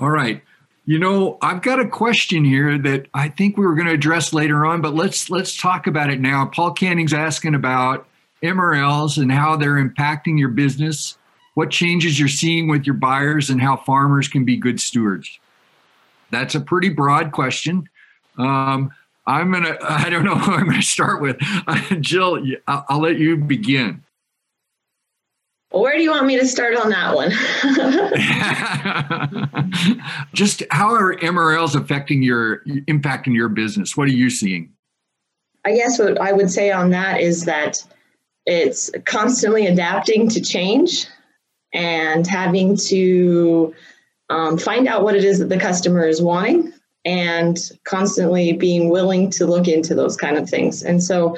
All 0.00 0.10
right. 0.10 0.42
You 0.86 0.98
know, 0.98 1.38
I've 1.40 1.62
got 1.62 1.80
a 1.80 1.88
question 1.88 2.44
here 2.44 2.78
that 2.78 3.06
I 3.14 3.28
think 3.28 3.56
we 3.56 3.64
were 3.64 3.74
going 3.74 3.88
to 3.88 3.94
address 3.94 4.32
later 4.32 4.66
on, 4.66 4.80
but 4.80 4.94
let's 4.94 5.30
let's 5.30 5.60
talk 5.60 5.86
about 5.86 6.10
it 6.10 6.20
now. 6.20 6.46
Paul 6.46 6.72
Canning's 6.72 7.14
asking 7.14 7.54
about 7.54 8.06
MRLs 8.42 9.20
and 9.20 9.32
how 9.32 9.56
they're 9.56 9.82
impacting 9.82 10.38
your 10.38 10.48
business, 10.48 11.18
what 11.54 11.70
changes 11.70 12.18
you're 12.18 12.28
seeing 12.28 12.68
with 12.68 12.86
your 12.86 12.94
buyers, 12.94 13.50
and 13.50 13.60
how 13.60 13.76
farmers 13.76 14.28
can 14.28 14.44
be 14.44 14.56
good 14.56 14.80
stewards. 14.80 15.38
That's 16.30 16.54
a 16.54 16.60
pretty 16.60 16.90
broad 16.90 17.32
question. 17.32 17.88
Um, 18.38 18.90
I'm 19.26 19.52
gonna. 19.52 19.76
I 19.82 20.10
don't 20.10 20.24
know 20.24 20.36
who 20.36 20.52
I'm 20.52 20.66
gonna 20.66 20.82
start 20.82 21.20
with. 21.20 21.38
Jill, 22.00 22.42
I'll, 22.66 22.84
I'll 22.88 23.00
let 23.00 23.18
you 23.18 23.36
begin. 23.36 24.02
Where 25.70 25.96
do 25.96 26.02
you 26.02 26.10
want 26.10 26.26
me 26.26 26.38
to 26.38 26.46
start 26.46 26.76
on 26.76 26.90
that 26.90 27.14
one? 27.14 27.30
Just 30.32 30.62
how 30.70 30.94
are 30.94 31.16
MRLs 31.16 31.74
affecting 31.74 32.22
your 32.22 32.62
impacting 32.64 33.34
your 33.34 33.48
business? 33.48 33.96
What 33.96 34.08
are 34.08 34.12
you 34.12 34.30
seeing? 34.30 34.72
I 35.64 35.74
guess 35.74 35.98
what 35.98 36.20
I 36.20 36.32
would 36.32 36.50
say 36.50 36.70
on 36.70 36.90
that 36.90 37.20
is 37.20 37.44
that 37.44 37.84
it's 38.46 38.90
constantly 39.04 39.66
adapting 39.66 40.28
to 40.30 40.40
change 40.40 41.06
and 41.72 42.26
having 42.26 42.76
to 42.76 43.74
um, 44.30 44.56
find 44.56 44.88
out 44.88 45.02
what 45.02 45.14
it 45.16 45.24
is 45.24 45.38
that 45.40 45.48
the 45.48 45.58
customer 45.58 46.06
is 46.06 46.22
wanting 46.22 46.72
and 47.04 47.70
constantly 47.84 48.52
being 48.52 48.88
willing 48.88 49.30
to 49.30 49.46
look 49.46 49.68
into 49.68 49.94
those 49.94 50.16
kind 50.16 50.36
of 50.36 50.48
things. 50.48 50.82
And 50.82 51.02
so 51.02 51.36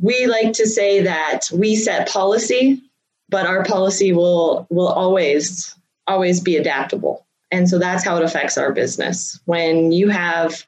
we 0.00 0.26
like 0.26 0.52
to 0.54 0.66
say 0.66 1.02
that 1.02 1.42
we 1.52 1.74
set 1.76 2.08
policy 2.08 2.82
but 3.28 3.46
our 3.46 3.64
policy 3.64 4.12
will 4.12 4.66
will 4.70 4.88
always 4.88 5.74
always 6.06 6.40
be 6.40 6.56
adaptable 6.56 7.26
and 7.50 7.68
so 7.68 7.78
that's 7.78 8.04
how 8.04 8.16
it 8.16 8.22
affects 8.22 8.58
our 8.58 8.72
business 8.72 9.40
when 9.44 9.92
you 9.92 10.08
have 10.08 10.64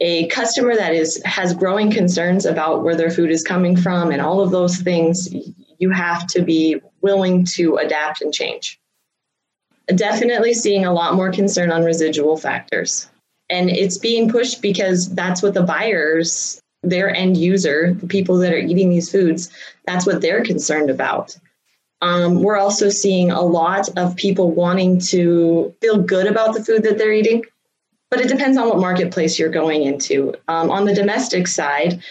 a 0.00 0.26
customer 0.28 0.76
that 0.76 0.94
is 0.94 1.20
has 1.24 1.54
growing 1.54 1.90
concerns 1.90 2.46
about 2.46 2.82
where 2.82 2.94
their 2.94 3.10
food 3.10 3.30
is 3.30 3.42
coming 3.42 3.76
from 3.76 4.10
and 4.10 4.22
all 4.22 4.40
of 4.40 4.50
those 4.50 4.78
things 4.78 5.28
you 5.78 5.90
have 5.90 6.26
to 6.28 6.42
be 6.42 6.80
willing 7.00 7.44
to 7.44 7.76
adapt 7.76 8.22
and 8.22 8.32
change. 8.32 8.80
Definitely 9.86 10.54
seeing 10.54 10.84
a 10.84 10.92
lot 10.92 11.14
more 11.14 11.32
concern 11.32 11.72
on 11.72 11.84
residual 11.84 12.36
factors. 12.36 13.08
And 13.50 13.70
it's 13.70 13.96
being 13.96 14.30
pushed 14.30 14.60
because 14.60 15.12
that's 15.14 15.42
what 15.42 15.54
the 15.54 15.62
buyers 15.62 16.60
their 16.84 17.12
end 17.12 17.36
user 17.36 17.92
the 17.94 18.06
people 18.06 18.38
that 18.38 18.52
are 18.52 18.58
eating 18.58 18.88
these 18.88 19.10
foods 19.10 19.50
that's 19.84 20.06
what 20.06 20.20
they're 20.20 20.44
concerned 20.44 20.90
about. 20.90 21.36
Um, 22.00 22.42
we're 22.42 22.58
also 22.58 22.88
seeing 22.90 23.30
a 23.30 23.42
lot 23.42 23.88
of 23.96 24.14
people 24.14 24.52
wanting 24.52 25.00
to 25.00 25.74
feel 25.80 26.00
good 26.00 26.26
about 26.26 26.54
the 26.54 26.62
food 26.62 26.84
that 26.84 26.98
they're 26.98 27.12
eating, 27.12 27.42
but 28.10 28.20
it 28.20 28.28
depends 28.28 28.56
on 28.56 28.68
what 28.68 28.78
marketplace 28.78 29.38
you're 29.38 29.48
going 29.48 29.82
into. 29.82 30.34
Um, 30.48 30.70
on 30.70 30.84
the 30.84 30.94
domestic 30.94 31.46
side, 31.46 32.02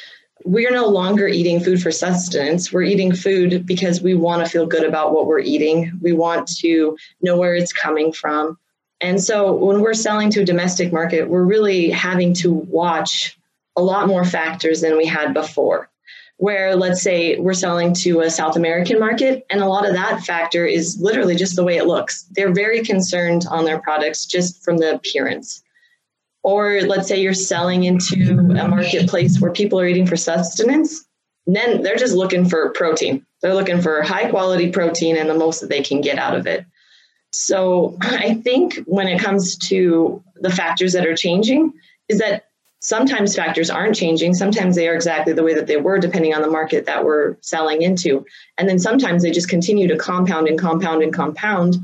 we're 0.45 0.71
no 0.71 0.87
longer 0.87 1.27
eating 1.27 1.59
food 1.59 1.81
for 1.81 1.91
sustenance. 1.91 2.71
We're 2.71 2.83
eating 2.83 3.13
food 3.13 3.65
because 3.65 4.01
we 4.01 4.13
want 4.13 4.43
to 4.43 4.49
feel 4.49 4.65
good 4.65 4.83
about 4.83 5.13
what 5.13 5.25
we're 5.25 5.39
eating. 5.39 5.91
We 6.01 6.13
want 6.13 6.47
to 6.59 6.97
know 7.21 7.37
where 7.37 7.55
it's 7.55 7.73
coming 7.73 8.13
from. 8.13 8.57
And 9.01 9.21
so 9.21 9.53
when 9.53 9.81
we're 9.81 9.93
selling 9.93 10.29
to 10.31 10.41
a 10.41 10.45
domestic 10.45 10.91
market, 10.91 11.29
we're 11.29 11.43
really 11.43 11.89
having 11.89 12.33
to 12.35 12.51
watch 12.51 13.37
a 13.75 13.81
lot 13.81 14.07
more 14.07 14.25
factors 14.25 14.81
than 14.81 14.97
we 14.97 15.05
had 15.05 15.33
before 15.33 15.89
where 16.37 16.75
let's 16.75 17.01
say 17.01 17.37
we're 17.39 17.53
selling 17.53 17.93
to 17.93 18.21
a 18.21 18.29
South 18.29 18.55
American 18.55 18.99
market, 18.99 19.45
and 19.49 19.61
a 19.61 19.67
lot 19.67 19.87
of 19.87 19.93
that 19.93 20.21
factor 20.21 20.65
is 20.65 20.99
literally 20.99 21.35
just 21.35 21.55
the 21.55 21.63
way 21.63 21.77
it 21.77 21.87
looks. 21.87 22.23
They're 22.31 22.53
very 22.53 22.83
concerned 22.83 23.45
on 23.49 23.65
their 23.65 23.81
products 23.81 24.25
just 24.25 24.63
from 24.63 24.77
the 24.77 24.93
appearance. 24.93 25.63
Or 26.47 26.79
let's 26.83 27.09
say 27.09 27.19
you're 27.19 27.33
selling 27.33 27.83
into 27.83 28.39
a 28.39 28.67
marketplace 28.69 29.37
where 29.37 29.51
people 29.51 29.81
are 29.81 29.85
eating 29.85 30.07
for 30.07 30.15
sustenance, 30.15 31.05
then 31.45 31.81
they're 31.81 31.97
just 31.97 32.15
looking 32.15 32.47
for 32.47 32.69
protein. 32.69 33.25
They're 33.41 33.53
looking 33.53 33.81
for 33.81 34.01
high 34.01 34.29
quality 34.29 34.71
protein 34.71 35.17
and 35.17 35.29
the 35.29 35.33
most 35.33 35.59
that 35.59 35.69
they 35.69 35.83
can 35.83 35.99
get 35.99 36.17
out 36.17 36.37
of 36.37 36.47
it. 36.47 36.65
So 37.33 37.97
I 37.99 38.35
think 38.35 38.77
when 38.85 39.09
it 39.09 39.19
comes 39.19 39.57
to 39.67 40.23
the 40.37 40.49
factors 40.49 40.93
that 40.93 41.05
are 41.05 41.17
changing, 41.17 41.73
is 42.07 42.19
that 42.19 42.45
sometimes 42.79 43.35
factors 43.35 43.69
aren't 43.69 43.97
changing. 43.97 44.33
Sometimes 44.33 44.77
they 44.77 44.87
are 44.87 44.95
exactly 44.95 45.33
the 45.33 45.43
way 45.43 45.53
that 45.53 45.67
they 45.67 45.75
were, 45.75 45.99
depending 45.99 46.33
on 46.33 46.43
the 46.43 46.49
market 46.49 46.85
that 46.85 47.03
we're 47.03 47.35
selling 47.41 47.81
into. 47.81 48.25
And 48.57 48.69
then 48.69 48.79
sometimes 48.79 49.21
they 49.21 49.31
just 49.31 49.49
continue 49.49 49.89
to 49.89 49.97
compound 49.97 50.47
and 50.47 50.57
compound 50.57 51.03
and 51.03 51.13
compound. 51.13 51.75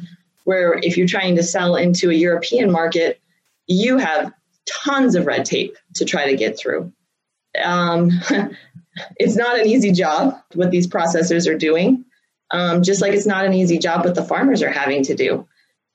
Where 0.46 0.80
if 0.82 0.96
you're 0.96 1.06
trying 1.06 1.36
to 1.36 1.44
sell 1.44 1.76
into 1.76 2.10
a 2.10 2.14
European 2.14 2.72
market, 2.72 3.20
you 3.68 3.98
have 3.98 4.32
tons 4.66 5.16
of 5.16 5.26
red 5.26 5.46
tape 5.46 5.76
to 5.96 6.06
try 6.06 6.30
to 6.30 6.38
get 6.38 6.58
through. 6.58 6.92
Um, 7.64 8.12
it's 9.18 9.36
not 9.36 9.60
an 9.60 9.68
easy 9.68 9.92
job 9.92 10.38
what 10.54 10.72
these 10.72 10.88
processors 10.88 11.50
are 11.50 11.58
doing, 11.58 12.06
um, 12.52 12.84
just 12.84 13.02
like 13.02 13.14
it's 13.14 13.26
not 13.26 13.46
an 13.46 13.54
easy 13.54 13.78
job 13.78 14.06
what 14.06 14.16
the 14.16 14.24
farmers 14.24 14.62
are 14.62 14.72
having 14.72 15.04
to 15.04 15.16
do. 15.16 15.48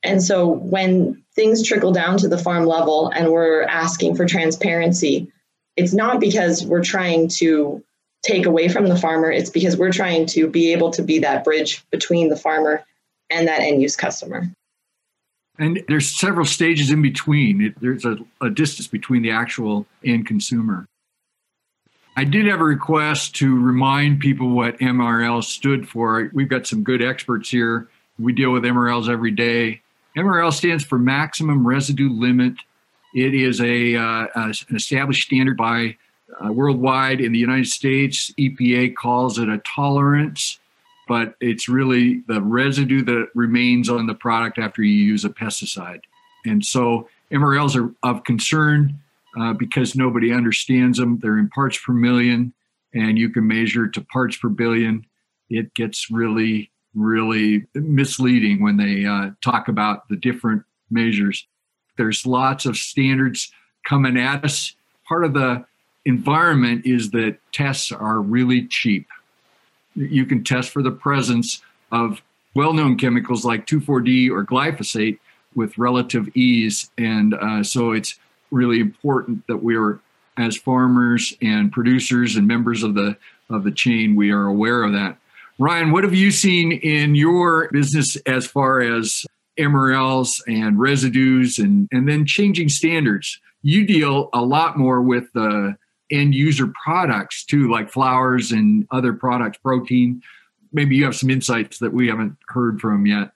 And 0.03 0.23
so 0.23 0.47
when 0.47 1.23
things 1.35 1.65
trickle 1.65 1.91
down 1.91 2.17
to 2.19 2.27
the 2.27 2.37
farm 2.37 2.65
level 2.65 3.09
and 3.09 3.31
we're 3.31 3.63
asking 3.63 4.15
for 4.15 4.25
transparency, 4.25 5.31
it's 5.75 5.93
not 5.93 6.19
because 6.19 6.65
we're 6.65 6.83
trying 6.83 7.27
to 7.27 7.83
take 8.21 8.45
away 8.45 8.67
from 8.67 8.87
the 8.87 8.97
farmer, 8.97 9.31
it's 9.31 9.49
because 9.49 9.77
we're 9.77 9.91
trying 9.91 10.25
to 10.27 10.47
be 10.47 10.73
able 10.73 10.91
to 10.91 11.01
be 11.01 11.19
that 11.19 11.43
bridge 11.43 11.85
between 11.89 12.29
the 12.29 12.35
farmer 12.35 12.83
and 13.29 13.47
that 13.47 13.61
end 13.61 13.81
use 13.81 13.95
customer. 13.95 14.43
And 15.59 15.83
there's 15.89 16.09
several 16.09 16.45
stages 16.45 16.89
in 16.89 17.01
between. 17.01 17.61
It, 17.61 17.79
there's 17.81 18.05
a, 18.05 18.17
a 18.41 18.49
distance 18.49 18.87
between 18.87 19.21
the 19.21 19.31
actual 19.31 19.85
end 20.03 20.25
consumer. 20.25 20.87
I 22.15 22.23
did 22.23 22.47
have 22.47 22.61
a 22.61 22.65
request 22.65 23.35
to 23.35 23.61
remind 23.61 24.19
people 24.19 24.49
what 24.49 24.79
MRL 24.79 25.43
stood 25.43 25.87
for. 25.87 26.31
We've 26.33 26.49
got 26.49 26.65
some 26.65 26.83
good 26.83 27.01
experts 27.01 27.49
here. 27.49 27.89
We 28.17 28.33
deal 28.33 28.51
with 28.51 28.63
MRLs 28.63 29.09
every 29.09 29.31
day. 29.31 29.81
MRL 30.17 30.51
stands 30.51 30.83
for 30.83 30.97
maximum 30.97 31.67
residue 31.67 32.09
limit. 32.09 32.55
It 33.13 33.33
is 33.33 33.61
a, 33.61 33.95
uh, 33.95 34.27
an 34.35 34.53
established 34.75 35.27
standard 35.27 35.57
by 35.57 35.97
uh, 36.43 36.51
worldwide. 36.51 37.21
In 37.21 37.31
the 37.31 37.39
United 37.39 37.67
States, 37.67 38.31
EPA 38.37 38.95
calls 38.95 39.39
it 39.39 39.49
a 39.49 39.59
tolerance, 39.59 40.59
but 41.09 41.35
it's 41.41 41.67
really 41.67 42.23
the 42.27 42.41
residue 42.41 43.03
that 43.03 43.29
remains 43.33 43.89
on 43.89 44.05
the 44.05 44.13
product 44.13 44.59
after 44.59 44.83
you 44.83 44.93
use 44.93 45.25
a 45.25 45.29
pesticide. 45.29 46.01
And 46.45 46.63
so 46.63 47.09
MRLs 47.31 47.75
are 47.75 47.93
of 48.07 48.23
concern 48.23 48.97
uh, 49.37 49.53
because 49.53 49.95
nobody 49.95 50.31
understands 50.31 50.99
them. 50.99 51.19
They're 51.19 51.39
in 51.39 51.49
parts 51.49 51.77
per 51.83 51.93
million, 51.93 52.53
and 52.93 53.17
you 53.17 53.29
can 53.29 53.47
measure 53.47 53.87
to 53.87 54.01
parts 54.01 54.37
per 54.37 54.49
billion. 54.49 55.05
It 55.49 55.73
gets 55.73 56.09
really 56.09 56.71
really 56.95 57.67
misleading 57.75 58.61
when 58.61 58.77
they 58.77 59.05
uh, 59.05 59.31
talk 59.41 59.67
about 59.67 60.07
the 60.09 60.15
different 60.15 60.63
measures. 60.89 61.47
There's 61.97 62.25
lots 62.25 62.65
of 62.65 62.77
standards 62.77 63.51
coming 63.87 64.17
at 64.17 64.43
us. 64.43 64.75
Part 65.07 65.25
of 65.25 65.33
the 65.33 65.65
environment 66.05 66.85
is 66.85 67.11
that 67.11 67.37
tests 67.51 67.91
are 67.91 68.19
really 68.19 68.67
cheap. 68.67 69.07
You 69.99 70.25
can 70.25 70.43
test 70.43 70.71
for 70.71 70.81
the 70.81 70.91
presence 70.91 71.61
of 71.91 72.21
well 72.55 72.73
known 72.73 72.97
chemicals 72.97 73.45
like 73.45 73.67
2,4-D 73.67 74.29
or 74.29 74.45
glyphosate 74.45 75.19
with 75.55 75.77
relative 75.77 76.27
ease. 76.35 76.89
And 76.97 77.33
uh, 77.33 77.63
so 77.63 77.91
it's 77.91 78.17
really 78.51 78.79
important 78.79 79.45
that 79.47 79.57
we're, 79.57 79.99
as 80.37 80.57
farmers 80.57 81.33
and 81.41 81.71
producers 81.71 82.35
and 82.35 82.47
members 82.47 82.83
of 82.83 82.95
the, 82.95 83.17
of 83.49 83.63
the 83.63 83.71
chain, 83.71 84.15
we 84.15 84.31
are 84.31 84.45
aware 84.45 84.83
of 84.83 84.93
that. 84.93 85.17
Ryan, 85.57 85.91
what 85.91 86.03
have 86.03 86.15
you 86.15 86.31
seen 86.31 86.71
in 86.71 87.15
your 87.15 87.69
business 87.71 88.15
as 88.25 88.47
far 88.47 88.79
as 88.79 89.25
MRLs 89.59 90.41
and 90.47 90.79
residues 90.79 91.59
and, 91.59 91.87
and 91.91 92.07
then 92.07 92.25
changing 92.25 92.69
standards. 92.69 93.39
You 93.61 93.85
deal 93.85 94.29
a 94.33 94.41
lot 94.41 94.77
more 94.77 95.01
with 95.01 95.31
the 95.33 95.75
end 96.11 96.33
user 96.35 96.71
products 96.83 97.45
too, 97.45 97.69
like 97.71 97.89
flours 97.89 98.51
and 98.51 98.87
other 98.91 99.13
products, 99.13 99.57
protein. 99.57 100.21
Maybe 100.71 100.95
you 100.95 101.05
have 101.05 101.15
some 101.15 101.29
insights 101.29 101.79
that 101.79 101.93
we 101.93 102.07
haven't 102.07 102.37
heard 102.47 102.79
from 102.79 103.05
yet. 103.05 103.31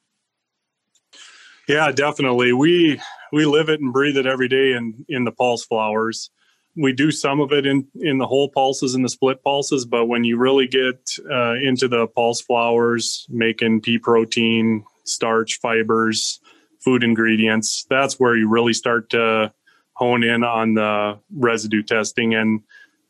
Yeah, 1.68 1.92
definitely. 1.92 2.54
We 2.54 3.00
we 3.32 3.46
live 3.46 3.70
it 3.70 3.80
and 3.82 3.94
breathe 3.94 4.18
it 4.18 4.26
every 4.26 4.48
day 4.48 4.74
in 4.74 5.06
in 5.10 5.24
the 5.24 5.32
pulse 5.32 5.66
flours. 5.66 6.30
we 6.76 6.92
do 6.94 7.12
some 7.12 7.40
of 7.40 7.52
it 7.52 7.66
in 7.66 7.88
in 8.02 8.18
the 8.18 8.28
whole 8.28 8.50
pulses 8.50 8.96
and 8.96 9.06
the 9.06 9.10
split 9.10 9.44
pulses 9.44 9.86
but 9.86 10.06
when 10.06 10.24
you 10.24 10.38
really 10.38 10.68
get 10.68 11.10
uh, 11.32 11.54
into 11.54 11.88
the 11.88 12.08
pulse 12.08 12.42
flours, 12.42 13.26
making 13.30 13.82
pea 13.82 13.98
protein 14.00 14.84
starch 15.06 15.60
fibers 15.62 16.40
food 16.84 17.04
ingredients 17.04 17.86
that's 17.90 18.20
where 18.20 18.36
you 18.36 18.48
really 18.50 18.74
start 18.74 19.10
to 19.10 19.52
hone 19.94 20.24
in 20.24 20.44
on 20.44 20.74
the 20.74 21.20
residue 21.36 21.84
testing. 21.84 22.34
And 22.34 22.62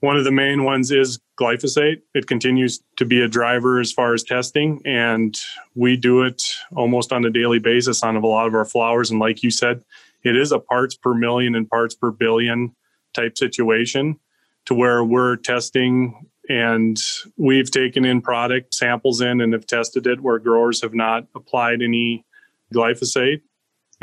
one 0.02 0.18
of 0.18 0.26
the 0.26 0.32
main 0.32 0.64
ones 0.64 0.92
is 0.92 1.20
glyphosate. 1.40 2.02
It 2.14 2.28
continues 2.28 2.82
to 2.98 3.06
be 3.06 3.22
a 3.22 3.28
driver 3.28 3.80
as 3.80 3.92
far 3.92 4.14
as 4.14 4.24
testing 4.24 4.82
and 4.86 5.36
we 5.76 5.98
do 5.98 6.24
it 6.24 6.42
almost 6.76 7.12
on 7.12 7.26
a 7.26 7.30
daily 7.30 7.60
basis 7.60 8.04
on 8.04 8.16
a 8.16 8.20
lot 8.20 8.48
of 8.48 8.54
our 8.54 8.66
flours. 8.66 9.10
and 9.10 9.20
like 9.20 9.44
you 9.44 9.50
said 9.50 9.84
it 10.24 10.36
is 10.36 10.52
a 10.52 10.60
parts 10.60 10.96
per 10.96 11.14
million 11.14 11.56
and 11.56 11.70
parts 11.70 11.96
per 11.96 12.12
billion 12.12 12.76
type 13.14 13.38
situation 13.38 14.20
to 14.66 14.74
where 14.74 15.04
we're 15.04 15.36
testing 15.38 16.30
and 16.50 16.98
we've 17.38 17.72
taken 17.72 18.06
in 18.06 18.22
product 18.22 18.74
samples 18.74 19.22
in 19.22 19.42
and 19.42 19.54
have 19.54 19.66
tested 19.66 20.06
it 20.06 20.22
where 20.22 20.40
growers 20.40 20.82
have 20.82 20.94
not 20.94 21.26
applied 21.36 21.82
any 21.82 22.26
glyphosate 22.74 23.42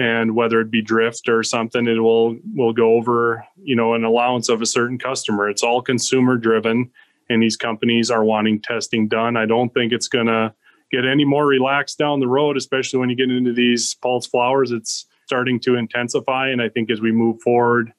and 0.01 0.35
whether 0.35 0.61
it 0.61 0.71
be 0.71 0.81
drift 0.83 1.29
or 1.29 1.43
something 1.43 1.87
it 1.87 1.99
will 1.99 2.37
will 2.55 2.73
go 2.73 2.95
over 2.95 3.47
you 3.63 3.77
know 3.77 3.95
an 3.95 4.05
allowance 4.05 4.49
of 4.49 4.63
a 4.63 4.67
certain 4.67 4.99
customer. 4.99 5.49
It's 5.49 5.63
all 5.63 5.83
consumer 5.83 6.37
driven 6.37 6.91
and 7.29 7.43
these 7.43 7.57
companies 7.57 8.11
are 8.11 8.25
wanting 8.25 8.61
testing 8.61 9.07
done. 9.09 9.37
I 9.37 9.47
don't 9.47 9.73
think 9.73 9.93
it's 9.93 10.09
going 10.09 10.27
to 10.27 10.53
get 10.91 11.07
any 11.07 11.25
more 11.25 11.47
relaxed 11.47 11.99
down 11.99 12.21
the 12.21 12.29
road 12.29 12.57
especially 12.57 12.99
when 12.99 13.11
you 13.11 13.17
get 13.17 13.31
into 13.31 13.53
these 13.53 13.95
pulse 13.95 14.27
flours. 14.27 14.73
It's 14.73 15.07
starting 15.27 15.61
to 15.61 15.77
intensify 15.77 16.49
and 16.49 16.61
i 16.61 16.69
think 16.69 16.91
as 16.91 17.01
we 17.01 17.13
move 17.13 17.41
forward 17.41 17.93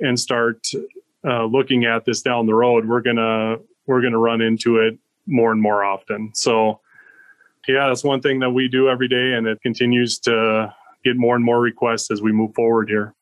and 0.00 0.18
start 0.18 0.64
uh, 1.26 1.44
looking 1.44 1.84
at 1.84 2.04
this 2.04 2.22
down 2.22 2.46
the 2.46 2.54
road, 2.54 2.86
we're 2.86 3.00
gonna 3.00 3.56
we're 3.86 4.02
gonna 4.02 4.18
run 4.18 4.40
into 4.40 4.78
it 4.78 4.98
more 5.26 5.52
and 5.52 5.60
more 5.60 5.84
often. 5.84 6.30
So, 6.34 6.80
yeah, 7.66 7.88
that's 7.88 8.04
one 8.04 8.20
thing 8.20 8.38
that 8.40 8.50
we 8.50 8.68
do 8.68 8.88
every 8.88 9.08
day, 9.08 9.34
and 9.34 9.46
it 9.46 9.60
continues 9.60 10.18
to 10.20 10.74
get 11.12 11.16
more 11.16 11.36
and 11.36 11.44
more 11.44 11.60
requests 11.60 12.10
as 12.10 12.22
we 12.22 12.32
move 12.32 12.54
forward 12.54 12.88
here. 12.88 13.14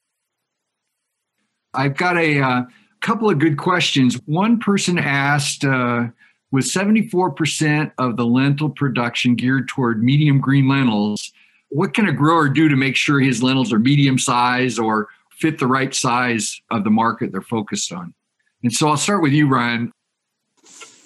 I've 1.75 1.97
got 1.97 2.17
a 2.17 2.41
uh, 2.41 2.63
couple 3.01 3.29
of 3.29 3.39
good 3.39 3.59
questions. 3.59 4.19
One 4.27 4.59
person 4.59 4.99
asked. 4.99 5.65
Uh, 5.65 6.09
with 6.53 6.65
74% 6.65 7.93
of 7.99 8.17
the 8.17 8.25
lentil 8.25 8.71
production 8.71 9.35
geared 9.35 9.69
toward 9.69 10.03
medium 10.03 10.41
green 10.41 10.69
lentils, 10.69 11.33
what 11.69 11.93
can 11.93 12.09
a 12.09 12.13
grower 12.13 12.49
do 12.49 12.69
to 12.69 12.77
make 12.77 12.97
sure 12.97 13.21
his 13.21 13.43
lentils 13.43 13.73
are 13.73 13.79
medium 13.79 14.19
size 14.19 14.79
or 14.79 15.09
fit 15.33 15.59
the 15.59 15.67
right 15.67 15.95
size 15.95 16.61
of 16.71 16.85
the 16.85 16.91
market 16.91 17.33
they're 17.33 17.43
focused 17.43 17.93
on. 17.93 18.15
And 18.63 18.73
so 18.73 18.89
I'll 18.89 18.97
start 18.97 19.23
with 19.23 19.33
you, 19.33 19.49
Ryan. 19.49 19.93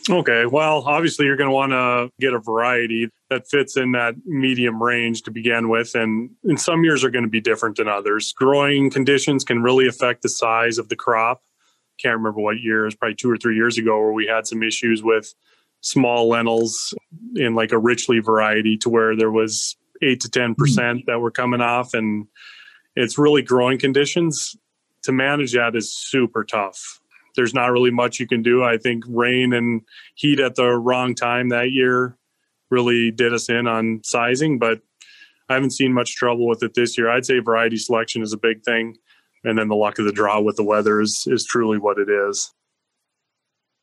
Okay. 0.08 0.46
Well, 0.46 0.82
obviously, 0.86 1.26
you're 1.26 1.36
going 1.36 1.50
to 1.50 1.54
want 1.54 1.72
to 1.72 2.10
get 2.20 2.32
a 2.32 2.38
variety 2.38 3.10
that 3.30 3.48
fits 3.48 3.76
in 3.76 3.92
that 3.92 4.16
medium 4.26 4.82
range 4.82 5.22
to 5.22 5.30
begin 5.30 5.68
with. 5.68 5.94
And, 5.94 6.30
and 6.44 6.60
some 6.60 6.82
years 6.84 7.04
are 7.04 7.10
going 7.10 7.24
to 7.24 7.30
be 7.30 7.40
different 7.40 7.76
than 7.76 7.88
others. 7.88 8.32
Growing 8.32 8.90
conditions 8.90 9.44
can 9.44 9.62
really 9.62 9.86
affect 9.86 10.22
the 10.22 10.28
size 10.28 10.78
of 10.78 10.88
the 10.88 10.96
crop. 10.96 11.42
Can't 11.98 12.16
remember 12.16 12.40
what 12.40 12.60
year, 12.60 12.82
it 12.82 12.86
was 12.86 12.96
probably 12.96 13.14
two 13.14 13.30
or 13.30 13.36
three 13.36 13.54
years 13.54 13.78
ago, 13.78 13.98
where 14.00 14.12
we 14.12 14.26
had 14.26 14.46
some 14.46 14.62
issues 14.62 15.02
with 15.02 15.32
small 15.80 16.28
lentils 16.28 16.92
in 17.36 17.54
like 17.54 17.72
a 17.72 17.76
Richlea 17.76 18.24
variety 18.24 18.76
to 18.78 18.90
where 18.90 19.16
there 19.16 19.30
was 19.30 19.76
eight 20.02 20.20
to 20.20 20.28
10% 20.28 20.54
mm. 20.56 21.04
that 21.06 21.20
were 21.20 21.30
coming 21.30 21.60
off. 21.60 21.94
And 21.94 22.26
it's 22.96 23.16
really 23.16 23.42
growing 23.42 23.78
conditions. 23.78 24.56
To 25.04 25.12
manage 25.12 25.54
that 25.54 25.76
is 25.76 25.90
super 25.90 26.44
tough. 26.44 27.00
There's 27.34 27.54
not 27.54 27.70
really 27.70 27.90
much 27.90 28.20
you 28.20 28.26
can 28.26 28.42
do. 28.42 28.62
I 28.62 28.76
think 28.76 29.04
rain 29.08 29.54
and 29.54 29.80
heat 30.14 30.40
at 30.40 30.56
the 30.56 30.72
wrong 30.72 31.14
time 31.14 31.48
that 31.50 31.70
year 31.70 32.18
really 32.70 33.11
did 33.11 33.35
us 33.35 33.48
in 33.48 33.66
on 33.66 34.00
sizing, 34.04 34.59
but 34.59 34.80
I 35.48 35.54
haven't 35.54 35.70
seen 35.70 35.92
much 35.92 36.14
trouble 36.14 36.46
with 36.46 36.62
it 36.62 36.74
this 36.74 36.96
year. 36.96 37.11
I'd 37.11 37.26
say 37.26 37.40
variety 37.40 37.76
selection 37.76 38.22
is 38.22 38.33
a 38.33 38.38
big 38.38 38.62
thing. 38.64 38.96
And 39.42 39.59
then 39.59 39.68
the 39.68 39.76
luck 39.76 39.98
of 39.98 40.04
the 40.04 40.12
draw 40.12 40.40
with 40.40 40.56
the 40.56 40.62
weather 40.62 41.00
is, 41.00 41.24
is 41.26 41.44
truly 41.44 41.78
what 41.78 41.98
it 41.98 42.09
is. 42.09 42.52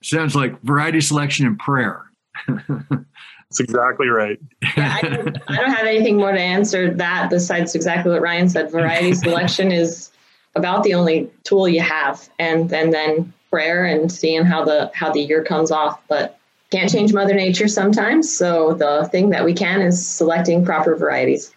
Sounds 0.04 0.36
like 0.36 0.62
variety 0.62 1.02
selection 1.02 1.46
and 1.46 1.58
prayer. 1.58 2.04
That's 2.48 3.60
exactly 3.60 4.08
right. 4.08 4.40
yeah, 4.76 5.00
I 5.02 5.08
don't, 5.08 5.38
I 5.48 5.56
don't, 5.56 5.72
have 5.72 5.86
anything 5.86 6.18
more 6.18 6.32
to 6.32 6.40
answer 6.40 6.94
that 6.94 7.30
besides 7.30 7.76
exactly 7.76 8.12
what 8.12 8.22
Ryan 8.22 8.50
said. 8.50 8.72
Variety 8.72 9.14
selection 9.16 9.72
is 9.72 10.12
about 10.56 10.84
the 10.84 10.94
only 10.94 11.32
tool 11.44 11.68
you 11.68 11.80
have, 11.80 12.30
and 12.40 12.72
and 12.74 12.94
then 12.94 13.34
prayer 13.50 13.86
and 13.86 14.12
seeing 14.12 14.44
how 14.44 14.66
the 14.66 14.92
how 14.94 15.12
the 15.12 15.22
year 15.22 15.44
comes 15.44 15.72
off. 15.72 16.00
But 16.10 16.37
can't 16.72 16.92
change 16.92 17.14
Mother 17.14 17.34
Nature 17.34 17.68
sometimes. 17.68 18.36
So 18.36 18.74
the 18.74 19.08
thing 19.12 19.30
that 19.30 19.46
we 19.46 19.54
can 19.54 19.82
is 19.82 20.06
selecting 20.06 20.66
proper 20.66 20.96
varieties 20.96 21.54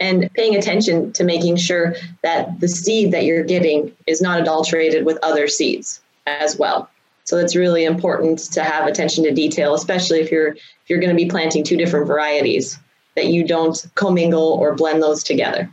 and 0.00 0.30
paying 0.34 0.56
attention 0.56 1.12
to 1.12 1.24
making 1.24 1.56
sure 1.56 1.94
that 2.22 2.58
the 2.60 2.68
seed 2.68 3.12
that 3.12 3.24
you're 3.24 3.44
getting 3.44 3.94
is 4.06 4.20
not 4.20 4.40
adulterated 4.40 5.04
with 5.04 5.18
other 5.22 5.46
seeds 5.46 6.00
as 6.26 6.58
well. 6.58 6.90
So 7.24 7.36
it's 7.36 7.54
really 7.54 7.84
important 7.84 8.38
to 8.52 8.62
have 8.62 8.86
attention 8.86 9.24
to 9.24 9.30
detail, 9.30 9.74
especially 9.74 10.20
if 10.20 10.32
you're 10.32 10.48
if 10.48 10.88
you're 10.88 11.00
going 11.00 11.16
to 11.16 11.22
be 11.22 11.30
planting 11.30 11.62
two 11.62 11.76
different 11.76 12.06
varieties, 12.06 12.78
that 13.14 13.26
you 13.26 13.46
don't 13.46 13.86
commingle 13.94 14.54
or 14.54 14.74
blend 14.74 15.02
those 15.02 15.22
together. 15.22 15.72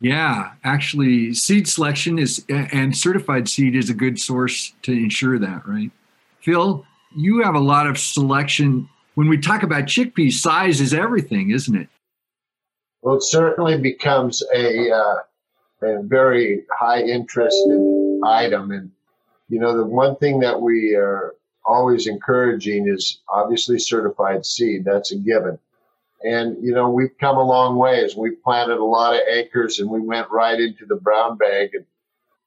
Yeah, 0.00 0.52
actually, 0.62 1.34
seed 1.34 1.68
selection 1.68 2.18
is 2.18 2.44
and 2.48 2.96
certified 2.96 3.48
seed 3.48 3.74
is 3.74 3.90
a 3.90 3.94
good 3.94 4.18
source 4.18 4.72
to 4.82 4.92
ensure 4.92 5.38
that, 5.38 5.66
right? 5.66 5.90
Phil, 6.40 6.86
you 7.16 7.42
have 7.42 7.54
a 7.54 7.60
lot 7.60 7.86
of 7.86 7.98
selection. 7.98 8.88
When 9.14 9.28
we 9.28 9.38
talk 9.38 9.62
about 9.62 9.84
chickpeas, 9.84 10.34
size 10.34 10.80
is 10.80 10.92
everything, 10.92 11.50
isn't 11.50 11.74
it? 11.74 11.88
Well, 13.02 13.16
it 13.16 13.22
certainly 13.22 13.78
becomes 13.78 14.42
a, 14.54 14.90
uh, 14.90 15.16
a 15.82 16.02
very 16.02 16.64
high 16.70 17.02
interest 17.02 17.56
item, 18.24 18.70
and 18.70 18.90
you 19.48 19.60
know, 19.60 19.76
the 19.76 19.84
one 19.84 20.16
thing 20.16 20.40
that 20.40 20.60
we 20.60 20.94
are 20.94 21.34
always 21.64 22.06
encouraging 22.06 22.88
is 22.88 23.20
obviously 23.28 23.78
certified 23.78 24.44
seed. 24.44 24.84
That's 24.84 25.12
a 25.12 25.16
given. 25.16 25.58
And, 26.22 26.56
you 26.64 26.72
know, 26.72 26.90
we've 26.90 27.16
come 27.20 27.36
a 27.36 27.42
long 27.42 27.76
ways. 27.76 28.16
We've 28.16 28.42
planted 28.42 28.78
a 28.78 28.84
lot 28.84 29.14
of 29.14 29.20
acres 29.28 29.78
and 29.78 29.90
we 29.90 30.00
went 30.00 30.30
right 30.30 30.58
into 30.58 30.86
the 30.86 30.96
brown 30.96 31.36
bag. 31.36 31.70
And, 31.74 31.84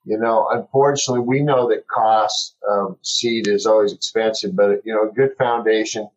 you 0.04 0.18
know, 0.18 0.48
unfortunately, 0.50 1.24
we 1.26 1.42
know 1.42 1.68
that 1.68 1.86
cost 1.86 2.56
of 2.68 2.98
seed 3.02 3.46
is 3.46 3.66
always 3.66 3.92
expensive, 3.92 4.56
but, 4.56 4.84
you 4.84 4.94
know, 4.94 5.08
a 5.08 5.12
good 5.12 5.36
foundation 5.36 6.08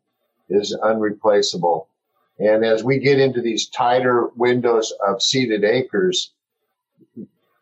is 0.49 0.77
unreplaceable. 0.83 1.87
And 2.39 2.65
as 2.65 2.83
we 2.83 2.97
get 2.99 3.19
into 3.19 3.41
these 3.41 3.67
tighter 3.67 4.29
windows 4.35 4.93
of 5.05 5.21
seeded 5.21 5.63
acres, 5.63 6.31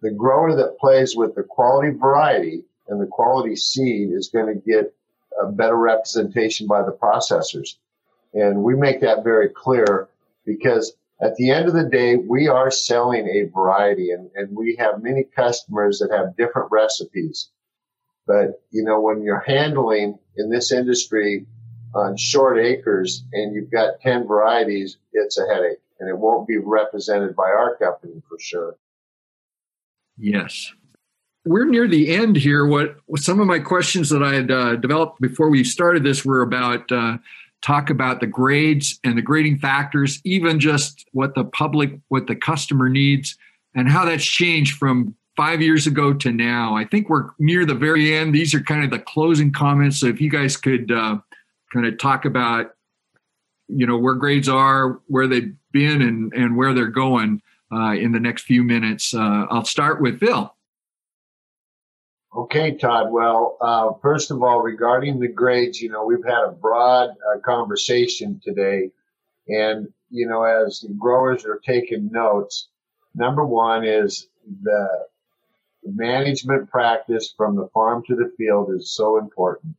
the 0.02 0.12
grower 0.12 0.56
that 0.56 0.78
plays 0.80 1.16
with 1.16 1.36
the 1.36 1.44
quality 1.44 1.90
variety 1.90 2.64
and 2.88 3.02
the 3.02 3.08
quality 3.08 3.56
seed 3.56 4.12
is 4.12 4.30
going 4.30 4.48
to 4.48 4.62
get 4.62 4.94
a 5.42 5.52
better 5.52 5.78
representation 5.78 6.68
by 6.68 6.84
the 6.84 6.92
processors. 6.92 7.76
And 8.34 8.64
we 8.64 8.76
make 8.76 9.02
that 9.02 9.24
very 9.24 9.50
clear 9.50 10.08
because 10.46 10.94
at 11.22 11.36
the 11.36 11.52
end 11.52 11.68
of 11.68 11.74
the 11.74 11.88
day, 11.90 12.16
we 12.16 12.48
are 12.48 12.72
selling 12.72 13.28
a 13.28 13.50
variety 13.54 14.12
and, 14.12 14.30
and 14.36 14.56
we 14.56 14.76
have 14.80 15.04
many 15.04 15.24
customers 15.36 16.00
that 16.00 16.16
have 16.16 16.36
different 16.36 16.72
recipes. 16.72 17.50
But, 18.26 18.62
you 18.72 18.84
know, 18.84 19.00
when 19.00 19.24
you're 19.24 19.44
handling 19.46 20.18
in 20.38 20.50
this 20.50 20.72
industry 20.72 21.46
on 21.94 22.18
short 22.18 22.58
acres 22.58 23.24
and 23.34 23.54
you've 23.54 23.72
got 23.72 24.00
10 24.02 24.28
varieties, 24.28 24.98
it's 25.14 25.38
a 25.38 25.48
headache 25.48 25.80
and 26.00 26.10
it 26.10 26.18
won't 26.18 26.48
be 26.48 26.58
represented 26.58 27.36
by 27.36 27.50
our 27.50 27.76
company 27.78 28.22
for 28.28 28.40
sure. 28.40 28.76
Yes 30.18 30.72
we're 31.46 31.66
near 31.66 31.88
the 31.88 32.14
end 32.14 32.36
here. 32.36 32.66
What, 32.66 32.98
some 33.16 33.40
of 33.40 33.48
my 33.48 33.60
questions 33.60 34.10
that 34.10 34.22
I 34.22 34.34
had 34.36 34.52
uh, 34.52 34.76
developed 34.76 35.20
before 35.22 35.50
we 35.50 35.64
started 35.64 36.04
this 36.04 36.24
were 36.24 36.42
about 36.42 36.92
uh, 36.92 37.18
talk 37.62 37.89
about 37.89 38.19
the 38.19 38.28
grades 38.28 39.00
and 39.04 39.17
the 39.17 39.21
grading 39.21 39.60
factors, 39.60 40.19
even 40.24 40.60
just 40.60 41.06
what 41.12 41.36
the 41.36 41.45
public, 41.45 41.97
what 42.10 42.28
the 42.28 42.36
customer 42.36 42.89
needs, 42.89 43.38
and 43.76 43.89
how 43.89 44.06
that's 44.06 44.26
changed 44.26 44.78
from 44.78 45.15
five 45.36 45.62
years 45.62 45.88
ago 45.88 46.13
to 46.13 46.32
now. 46.32 46.76
I 46.76 46.86
think 46.86 47.10
we're 47.10 47.30
near 47.39 47.65
the 47.65 47.76
very 47.76 48.13
end. 48.15 48.34
These 48.34 48.54
are 48.54 48.62
kind 48.62 48.84
of 48.84 48.91
the 48.91 49.00
closing 49.00 49.52
comments. 49.52 50.00
So 50.00 50.08
if 50.08 50.19
you 50.19 50.30
guys 50.30 50.58
could 50.58 50.91
uh, 50.91 51.17
kind 51.74 51.86
of 51.86 51.97
talk 51.97 52.26
about 52.26 52.74
you 53.67 53.88
know 53.88 53.97
where 53.97 54.15
grades 54.15 54.50
are, 54.50 55.00
where 55.08 55.28
they've 55.28 55.54
been, 55.71 56.02
and 56.02 56.34
and 56.34 56.58
where 56.58 56.74
they're 56.74 56.88
going 56.88 57.41
uh, 57.71 57.93
in 57.93 58.12
the 58.12 58.19
next 58.19 58.43
few 58.43 58.63
minutes. 58.63 59.13
Uh, 59.13 59.45
I'll 59.50 59.65
start 59.65 60.02
with 60.02 60.19
Phil. 60.19 60.54
Okay, 62.34 62.78
Todd. 62.78 63.12
Well, 63.12 63.58
uh, 63.60 63.91
first 64.02 64.32
of 64.32 64.41
all, 64.41 64.62
regarding 64.62 65.20
the 65.20 65.28
grades, 65.28 65.82
you 65.82 65.89
know, 65.89 66.06
we've 66.06 66.24
had 66.24 66.46
a 66.46 66.52
broad 66.52 67.10
uh, 67.10 67.39
conversation 67.39 68.39
today. 68.41 68.91
And, 69.50 69.89
you 70.10 70.28
know, 70.28 70.44
as 70.44 70.80
the 70.80 70.94
growers 70.94 71.46
are 71.46 71.60
taking 71.65 72.10
notes, 72.10 72.70
number 73.13 73.46
one 73.46 73.84
is 73.84 74.28
the 74.63 74.88
management 75.84 76.70
practice 76.70 77.34
from 77.36 77.58
the 77.58 77.67
farm 77.74 78.02
to 78.08 78.15
the 78.15 78.32
field 78.38 78.72
is 78.74 78.96
so 78.96 79.17
important. 79.17 79.76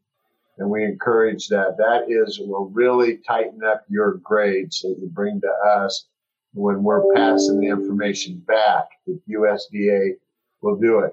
And 0.59 0.69
we 0.69 0.85
encourage 0.85 1.49
that. 1.49 1.79
That 1.79 2.11
is, 2.11 2.39
will 2.39 2.69
really 2.69 3.17
tighten 3.27 3.65
up 3.65 3.87
your 3.89 4.19
grades 4.19 4.83
that 4.83 4.99
you 5.01 5.09
bring 5.09 5.41
to 5.41 5.53
us 5.71 6.05
when 6.53 6.83
we're 6.83 7.15
passing 7.15 7.61
the 7.61 7.69
information 7.69 8.41
back. 8.41 8.89
The 9.07 9.19
USDA 9.31 10.17
will 10.61 10.77
do 10.77 10.99
it. 10.99 11.13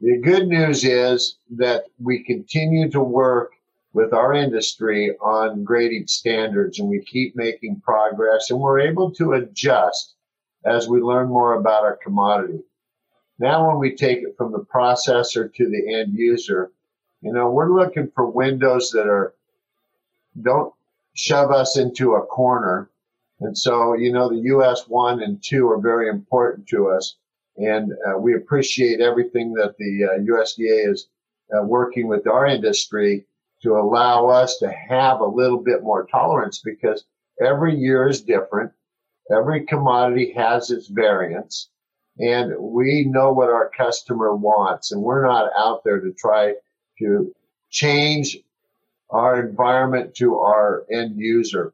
The 0.00 0.18
good 0.18 0.46
news 0.48 0.84
is 0.84 1.38
that 1.56 1.86
we 1.98 2.22
continue 2.22 2.90
to 2.90 3.00
work 3.00 3.52
with 3.94 4.12
our 4.12 4.34
industry 4.34 5.16
on 5.22 5.64
grading 5.64 6.06
standards 6.06 6.78
and 6.78 6.88
we 6.88 7.00
keep 7.00 7.34
making 7.34 7.80
progress 7.80 8.50
and 8.50 8.60
we're 8.60 8.80
able 8.80 9.10
to 9.12 9.32
adjust 9.32 10.14
as 10.66 10.86
we 10.86 11.00
learn 11.00 11.28
more 11.28 11.54
about 11.54 11.84
our 11.84 11.96
commodity. 11.96 12.60
Now, 13.38 13.68
when 13.68 13.78
we 13.78 13.96
take 13.96 14.18
it 14.18 14.36
from 14.36 14.52
the 14.52 14.64
processor 14.64 15.52
to 15.54 15.68
the 15.68 15.94
end 15.94 16.12
user, 16.14 16.72
you 17.22 17.32
know, 17.32 17.50
we're 17.50 17.72
looking 17.72 18.10
for 18.14 18.28
windows 18.28 18.90
that 18.90 19.06
are, 19.06 19.34
don't 20.42 20.74
shove 21.14 21.50
us 21.50 21.78
into 21.78 22.16
a 22.16 22.26
corner. 22.26 22.90
And 23.40 23.56
so, 23.56 23.94
you 23.94 24.12
know, 24.12 24.28
the 24.28 24.50
US 24.56 24.86
one 24.88 25.22
and 25.22 25.42
two 25.42 25.70
are 25.70 25.80
very 25.80 26.10
important 26.10 26.68
to 26.68 26.88
us. 26.90 27.16
And 27.58 27.92
uh, 28.06 28.18
we 28.18 28.34
appreciate 28.34 29.00
everything 29.00 29.52
that 29.54 29.76
the 29.78 30.04
uh, 30.04 30.18
USDA 30.20 30.92
is 30.92 31.08
uh, 31.56 31.62
working 31.62 32.06
with 32.08 32.26
our 32.26 32.46
industry 32.46 33.26
to 33.62 33.76
allow 33.76 34.28
us 34.28 34.58
to 34.58 34.70
have 34.70 35.20
a 35.20 35.26
little 35.26 35.62
bit 35.62 35.82
more 35.82 36.06
tolerance 36.06 36.60
because 36.64 37.04
every 37.40 37.74
year 37.74 38.08
is 38.08 38.20
different. 38.20 38.72
Every 39.30 39.64
commodity 39.64 40.32
has 40.36 40.70
its 40.70 40.88
variance 40.88 41.70
and 42.18 42.54
we 42.58 43.04
know 43.04 43.32
what 43.32 43.50
our 43.50 43.70
customer 43.76 44.34
wants 44.34 44.92
and 44.92 45.02
we're 45.02 45.26
not 45.26 45.50
out 45.56 45.82
there 45.84 46.00
to 46.00 46.12
try 46.12 46.54
to 46.98 47.34
change 47.70 48.38
our 49.10 49.46
environment 49.46 50.14
to 50.16 50.36
our 50.36 50.84
end 50.90 51.16
user. 51.18 51.72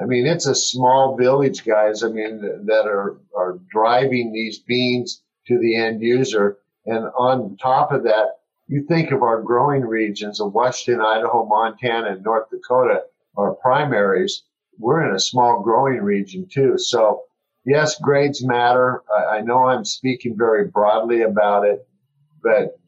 I 0.00 0.04
mean, 0.06 0.26
it's 0.26 0.46
a 0.46 0.54
small 0.54 1.16
village, 1.16 1.64
guys. 1.64 2.02
I 2.02 2.08
mean, 2.08 2.40
that 2.66 2.86
are, 2.86 3.18
are 3.36 3.58
driving 3.70 4.32
these 4.32 4.58
beans 4.58 5.22
to 5.46 5.58
the 5.58 5.76
end 5.76 6.00
user. 6.00 6.58
And 6.86 7.06
on 7.16 7.56
top 7.58 7.92
of 7.92 8.04
that, 8.04 8.38
you 8.66 8.84
think 8.84 9.10
of 9.10 9.22
our 9.22 9.42
growing 9.42 9.82
regions 9.82 10.40
of 10.40 10.54
Washington, 10.54 11.04
Idaho, 11.04 11.44
Montana, 11.44 12.12
and 12.12 12.22
North 12.22 12.48
Dakota, 12.50 13.02
our 13.36 13.54
primaries. 13.54 14.44
We're 14.78 15.06
in 15.08 15.14
a 15.14 15.20
small 15.20 15.60
growing 15.60 16.00
region 16.00 16.48
too. 16.50 16.78
So 16.78 17.24
yes, 17.64 17.98
grades 18.00 18.44
matter. 18.44 19.02
I, 19.14 19.38
I 19.38 19.40
know 19.42 19.64
I'm 19.64 19.84
speaking 19.84 20.36
very 20.36 20.66
broadly 20.68 21.22
about 21.22 21.66
it, 21.66 21.86
but 22.42 22.78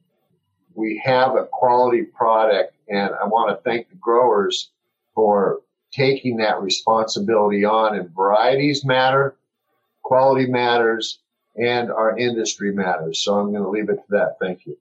we 0.75 1.03
have 1.05 1.37
a 1.37 1.47
quality 1.53 2.03
product 2.03 2.75
and 2.89 3.11
I 3.15 3.27
want 3.27 3.51
to 3.51 3.63
thank 3.63 3.91
the 3.91 3.97
growers 3.97 4.71
for 5.15 5.61
taking 5.93 6.37
that 6.39 6.61
responsibility 6.61 7.65
on 7.65 7.97
and 7.97 8.11
varieties 8.15 8.85
matter, 8.85 9.37
quality 10.03 10.47
matters, 10.47 11.21
and 11.57 11.91
our 11.91 12.17
industry 12.19 12.73
matters. 12.73 13.23
So 13.23 13.39
I'm 13.39 13.51
going 13.51 13.63
to 13.63 13.69
leave 13.69 13.91
it 13.91 13.97
to 13.97 14.11
that. 14.11 14.37
Thank 14.41 14.67
you. 14.67 14.77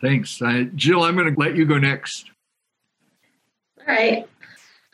Thanks. 0.00 0.40
Uh, 0.40 0.64
Jill, 0.74 1.02
I'm 1.02 1.16
going 1.16 1.32
to 1.32 1.40
let 1.40 1.56
you 1.56 1.64
go 1.64 1.78
next. 1.78 2.30
All 3.80 3.94
right. 3.94 4.28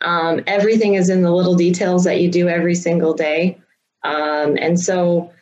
Um, 0.03 0.42
everything 0.47 0.94
is 0.94 1.09
in 1.09 1.23
the 1.23 1.31
little 1.31 1.55
details 1.55 2.05
that 2.05 2.20
you 2.20 2.31
do 2.31 2.49
every 2.49 2.75
single 2.75 3.14
day. 3.14 3.59
Um, 4.03 4.57
and 4.59 4.79
so 4.79 5.33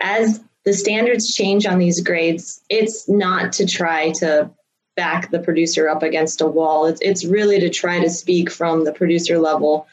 as 0.00 0.42
the 0.64 0.72
standards 0.72 1.34
change 1.34 1.66
on 1.66 1.78
these 1.78 2.00
grades, 2.00 2.62
it's 2.70 3.08
not 3.08 3.52
to 3.54 3.66
try 3.66 4.10
to 4.12 4.50
back 4.96 5.30
the 5.30 5.38
producer 5.38 5.88
up 5.88 6.02
against 6.02 6.40
a 6.40 6.46
wall. 6.46 6.86
It's, 6.86 7.00
it's 7.00 7.24
really 7.24 7.58
to 7.60 7.70
try 7.70 8.00
to 8.00 8.10
speak 8.10 8.50
from 8.50 8.84
the 8.84 8.92
producer 8.92 9.38
level 9.38 9.86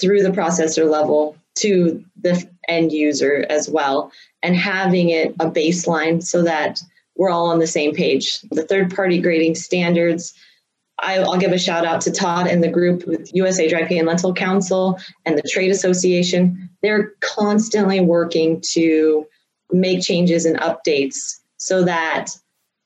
through 0.00 0.22
the 0.22 0.30
processor 0.30 0.90
level 0.90 1.36
to 1.56 2.04
the 2.20 2.48
end 2.68 2.92
user 2.92 3.46
as 3.48 3.68
well, 3.68 4.10
and 4.42 4.56
having 4.56 5.10
it 5.10 5.34
a 5.40 5.50
baseline 5.50 6.22
so 6.22 6.42
that 6.42 6.80
we're 7.16 7.30
all 7.30 7.46
on 7.46 7.60
the 7.60 7.66
same 7.66 7.94
page. 7.94 8.40
The 8.50 8.64
third 8.64 8.94
party 8.94 9.20
grading 9.20 9.54
standards, 9.54 10.34
I'll 10.98 11.38
give 11.38 11.52
a 11.52 11.58
shout 11.58 11.84
out 11.84 12.00
to 12.02 12.10
Todd 12.10 12.46
and 12.46 12.62
the 12.62 12.70
group 12.70 13.06
with 13.06 13.32
USA 13.34 13.68
Dry 13.68 13.84
Pea 13.84 13.98
and 13.98 14.08
Lentil 14.08 14.34
Council 14.34 14.98
and 15.24 15.38
the 15.38 15.48
Trade 15.48 15.70
Association. 15.70 16.70
They're 16.82 17.12
constantly 17.20 18.00
working 18.00 18.60
to 18.72 19.26
make 19.70 20.02
changes 20.02 20.44
and 20.44 20.58
updates 20.58 21.40
so 21.56 21.84
that 21.84 22.30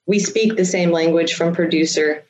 we 0.09 0.19
speak 0.19 0.57
the 0.57 0.65
same 0.65 0.91
language 0.91 1.35
from 1.35 1.55
producer 1.55 2.25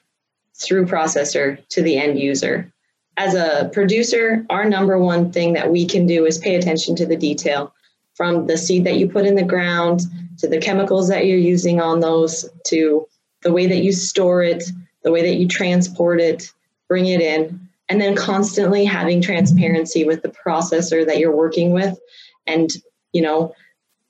through 0.55 0.85
processor 0.85 1.67
to 1.69 1.81
the 1.81 1.97
end 1.97 2.19
user. 2.19 2.71
As 3.17 3.35
a 3.35 3.71
producer, 3.73 4.45
our 4.51 4.65
number 4.65 4.99
one 4.99 5.33
thing 5.33 5.55
that 5.55 5.71
we 5.71 5.87
can 5.87 6.05
do 6.07 6.27
is 6.27 6.39
pay 6.39 6.57
attention 6.57 6.97
to 6.97 7.07
the 7.07 7.17
detail 7.17 7.73
from 8.15 8.47
the 8.49 8.59
seed 8.59 8.85
that 8.85 8.97
you 8.97 9.09
put 9.09 9.25
in 9.25 9.37
the 9.37 9.45
ground 9.45 10.01
to 10.39 10.49
the 10.49 10.59
chemicals 10.59 11.09
that 11.09 11.27
you're 11.27 11.39
using 11.39 11.81
on 11.81 12.01
those 12.01 12.49
to 12.67 13.07
the 13.43 13.53
way 13.53 13.69
that 13.69 13.83
you 13.83 13.93
store 13.93 14.43
it, 14.43 14.65
the 15.05 15.13
way 15.13 15.23
that 15.23 15.37
you 15.37 15.47
transport 15.47 16.21
it, 16.21 16.53
bring 16.89 17.07
it 17.07 17.21
in, 17.21 17.61
and 17.89 18.01
then 18.01 18.17
constantly 18.17 18.85
having 18.85 19.23
transparency 19.23 20.05
with 20.05 20.23
the 20.23 20.29
processor 20.29 21.07
that 21.07 21.19
you're 21.19 21.35
working 21.35 21.71
with. 21.71 21.97
And, 22.45 22.71
you 23.13 23.23
know, 23.23 23.55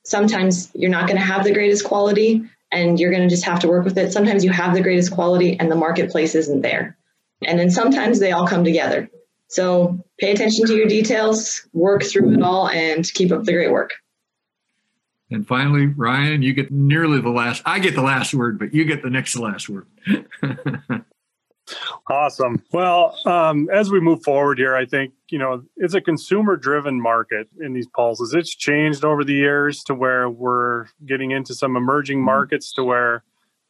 sometimes 0.05 0.71
you're 0.75 0.91
not 0.91 1.07
going 1.07 1.19
to 1.19 1.25
have 1.25 1.45
the 1.45 1.53
greatest 1.53 1.85
quality, 1.85 2.45
and 2.71 3.01
you're 3.01 3.11
going 3.11 3.23
to 3.23 3.29
just 3.29 3.45
have 3.45 3.61
to 3.61 3.69
work 3.69 3.85
with 3.85 3.97
it. 3.99 4.13
Sometimes 4.13 4.45
you 4.45 4.51
have 4.51 4.75
the 4.75 4.83
greatest 4.83 5.13
quality 5.13 5.59
and 5.59 5.71
the 5.71 5.77
marketplace 5.77 6.35
isn't 6.35 6.63
there. 6.63 6.97
And 7.45 7.59
then 7.59 7.71
sometimes 7.71 8.19
they 8.19 8.33
all 8.33 8.47
come 8.47 8.65
together. 8.65 9.09
So 9.49 10.05
pay 10.19 10.33
attention 10.33 10.67
to 10.67 10.75
your 10.75 10.89
details, 10.89 11.67
work 11.73 12.03
through 12.03 12.35
it 12.35 12.43
all, 12.43 12.69
and 12.69 13.11
keep 13.15 13.33
up 13.33 13.45
the 13.45 13.53
great 13.53 13.73
work. 13.73 13.93
And 15.31 15.47
finally, 15.47 15.87
Ryan, 15.87 16.43
you 16.43 16.53
get 16.53 16.71
nearly 16.71 17.21
the 17.21 17.29
last. 17.29 17.63
I 17.65 17.79
get 17.79 17.95
the 17.95 18.03
last 18.03 18.35
word, 18.35 18.59
but 18.59 18.75
you 18.75 18.85
get 18.85 19.03
the 19.03 19.11
next 19.11 19.33
to 19.33 19.43
last 19.43 19.69
word. 19.69 19.87
Awesome. 22.09 22.63
Well, 22.73 23.17
um, 23.27 23.69
as 23.73 23.91
we 23.91 24.01
move 24.01 24.23
forward 24.23 24.59
here, 24.59 24.75
I 24.75 24.87
think, 24.87 25.13
you 25.31 25.39
know, 25.39 25.63
it's 25.77 25.95
a 25.95 26.01
consumer 26.01 26.57
driven 26.57 27.01
market 27.01 27.49
in 27.61 27.73
these 27.75 27.87
pulses. 27.87 28.35
It's 28.35 28.55
changed 28.55 29.05
over 29.05 29.25
the 29.25 29.35
years 29.35 29.83
to 29.85 29.95
where 29.95 30.29
we're 30.29 30.87
getting 31.05 31.31
into 31.31 31.55
some 31.55 31.77
emerging 31.77 32.19
mm-hmm. 32.19 32.27
markets 32.27 32.73
to 32.75 32.85
where 32.85 33.25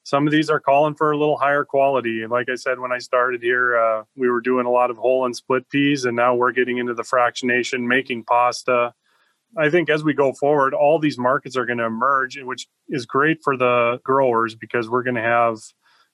some 0.04 0.26
of 0.26 0.32
these 0.32 0.48
are 0.48 0.60
calling 0.60 0.94
for 0.94 1.10
a 1.10 1.18
little 1.18 1.36
higher 1.36 1.64
quality. 1.64 2.26
Like 2.26 2.48
I 2.48 2.54
said, 2.54 2.78
when 2.80 2.92
I 2.92 2.98
started 2.98 3.42
here, 3.42 3.76
uh, 3.76 4.04
we 4.16 4.30
were 4.30 4.40
doing 4.40 4.64
a 4.64 4.70
lot 4.70 4.90
of 4.90 4.96
whole 4.96 5.26
and 5.26 5.36
split 5.36 5.68
peas, 5.68 6.06
and 6.06 6.16
now 6.16 6.34
we're 6.34 6.52
getting 6.52 6.78
into 6.78 6.94
the 6.94 7.02
fractionation, 7.02 7.86
making 7.86 8.24
pasta. 8.24 8.94
I 9.56 9.68
think 9.68 9.90
as 9.90 10.04
we 10.04 10.14
go 10.14 10.32
forward, 10.32 10.72
all 10.72 10.98
these 10.98 11.18
markets 11.18 11.56
are 11.56 11.66
going 11.66 11.78
to 11.78 11.84
emerge, 11.84 12.38
which 12.38 12.68
is 12.88 13.04
great 13.04 13.40
for 13.42 13.56
the 13.56 14.00
growers 14.02 14.54
because 14.54 14.88
we're 14.88 15.02
going 15.02 15.16
to 15.16 15.22
have 15.22 15.58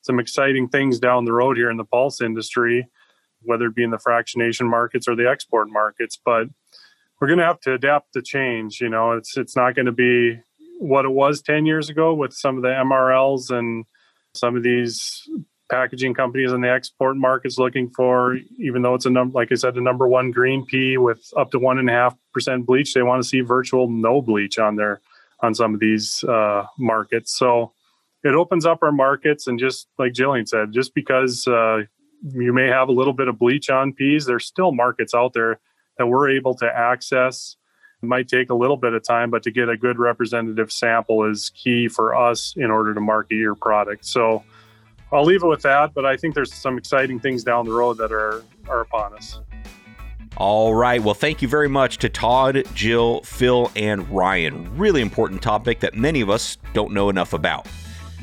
some 0.05 0.21
exciting 0.21 0.69
things 0.69 0.99
down 0.99 1.25
the 1.25 1.33
road 1.33 1.57
here 1.57 1.71
in 1.71 1.79
the 1.79 1.85
pulse 1.85 2.21
industry, 2.21 2.87
whether 3.43 3.67
it 3.67 3.75
be 3.75 3.83
in 3.83 3.91
the 3.91 3.97
fractionation 3.97 4.69
markets 4.69 5.09
or 5.09 5.17
the 5.17 5.29
export 5.29 5.69
markets. 5.71 6.19
But 6.23 6.49
we're 7.21 7.29
going 7.29 7.39
to 7.39 7.47
have 7.47 7.61
to 7.61 7.73
adapt 7.73 8.13
to 8.13 8.21
change. 8.21 8.83
You 8.83 8.91
know, 8.91 9.13
it's 9.13 9.37
it's 9.39 9.57
not 9.57 9.75
going 9.75 9.87
to 9.87 9.93
be 9.93 10.39
what 10.79 11.07
it 11.07 11.11
was 11.11 11.41
10 11.41 11.65
years 11.65 11.89
ago 11.89 12.13
with 12.13 12.35
some 12.35 12.57
of 12.57 12.63
the 12.63 12.69
MRLs 12.69 13.51
and 13.51 13.87
some 14.35 14.57
of 14.57 14.63
these 14.63 15.27
packaging 15.71 16.13
companies 16.13 16.53
in 16.53 16.61
the 16.61 16.71
export 16.71 17.17
markets 17.17 17.57
looking 17.57 17.89
for, 17.89 18.37
even 18.59 18.83
though 18.83 18.95
it's 18.95 19.07
a 19.07 19.11
number, 19.11 19.33
like 19.39 19.51
I 19.53 19.55
said, 19.55 19.75
the 19.75 19.81
number 19.81 20.07
one 20.07 20.33
green 20.33 20.67
pea 20.67 20.99
with 20.99 21.33
up 21.35 21.51
to 21.53 21.59
one 21.59 21.79
and 21.79 21.89
a 21.89 21.93
half 21.93 22.15
percent 22.35 22.67
bleach, 22.67 22.93
they 22.93 23.03
want 23.03 23.23
to 23.23 23.29
see 23.29 23.41
virtual 23.41 23.89
no 23.89 24.21
bleach 24.21 24.59
on 24.59 24.77
there 24.77 25.01
on 25.41 25.55
some 25.55 25.73
of 25.73 25.81
these 25.81 26.23
uh, 26.25 26.67
markets. 26.79 27.39
So 27.39 27.73
it 28.25 28.35
opens 28.35 28.65
up 28.67 28.79
our 28.83 28.93
markets. 28.93 29.47
And 29.47 29.59
just 29.59 29.87
like 29.99 30.13
Jillien 30.13 30.49
said, 30.49 30.73
just 30.73 30.95
because 30.95 31.47
uh, 31.47 31.83
you 32.23 32.53
may 32.53 32.67
have 32.67 32.89
a 32.89 32.93
little 32.93 33.13
bit 33.13 33.29
of 33.29 33.39
bleach 33.39 33.71
on 33.71 33.93
peas, 33.93 34.25
there's 34.25 34.47
still 34.47 34.73
markets 34.73 35.15
out 35.15 35.35
there 35.35 35.61
that 35.99 36.07
we're 36.07 36.31
able 36.31 36.55
to 36.57 36.67
access. 36.67 37.57
It 38.03 38.07
might 38.07 38.29
take 38.29 38.51
a 38.51 38.55
little 38.55 38.77
bit 38.77 38.95
of 38.95 39.03
time, 39.07 39.31
but 39.31 39.43
to 39.45 39.51
get 39.51 39.69
a 39.69 39.77
good 39.77 39.99
representative 39.99 40.73
sample 40.73 41.31
is 41.31 41.51
key 41.51 41.89
for 41.89 42.15
us 42.15 42.55
in 42.57 42.71
order 42.71 42.95
to 42.95 43.01
market 43.01 43.37
your 43.37 43.55
product. 43.55 44.07
So 44.07 44.43
I'll 45.13 45.25
leave 45.25 45.43
it 45.43 45.47
with 45.47 45.63
that, 45.63 45.95
but 45.95 46.05
I 46.05 46.17
think 46.17 46.35
there's 46.35 46.53
some 46.53 46.77
exciting 46.77 47.21
things 47.21 47.45
down 47.45 47.67
the 47.67 47.73
road 47.73 47.99
that 47.99 48.11
are, 48.11 48.43
are 48.69 48.81
upon 48.81 49.15
us. 49.15 49.41
All 50.37 50.75
right. 50.75 51.01
Well, 51.01 51.15
thank 51.15 51.43
you 51.43 51.49
very 51.49 51.69
much 51.69 51.99
to 51.99 52.09
Todd, 52.09 52.65
Jill, 52.75 53.23
Phil, 53.23 53.71
and 53.77 54.09
Ryan. 54.09 54.77
Really 54.77 55.01
important 55.01 55.43
topic 55.43 55.79
that 55.81 55.95
many 55.95 56.21
of 56.21 56.29
us 56.29 56.59
don't 56.73 56.93
know 56.93 57.09
enough 57.09 57.33
about. 57.33 57.69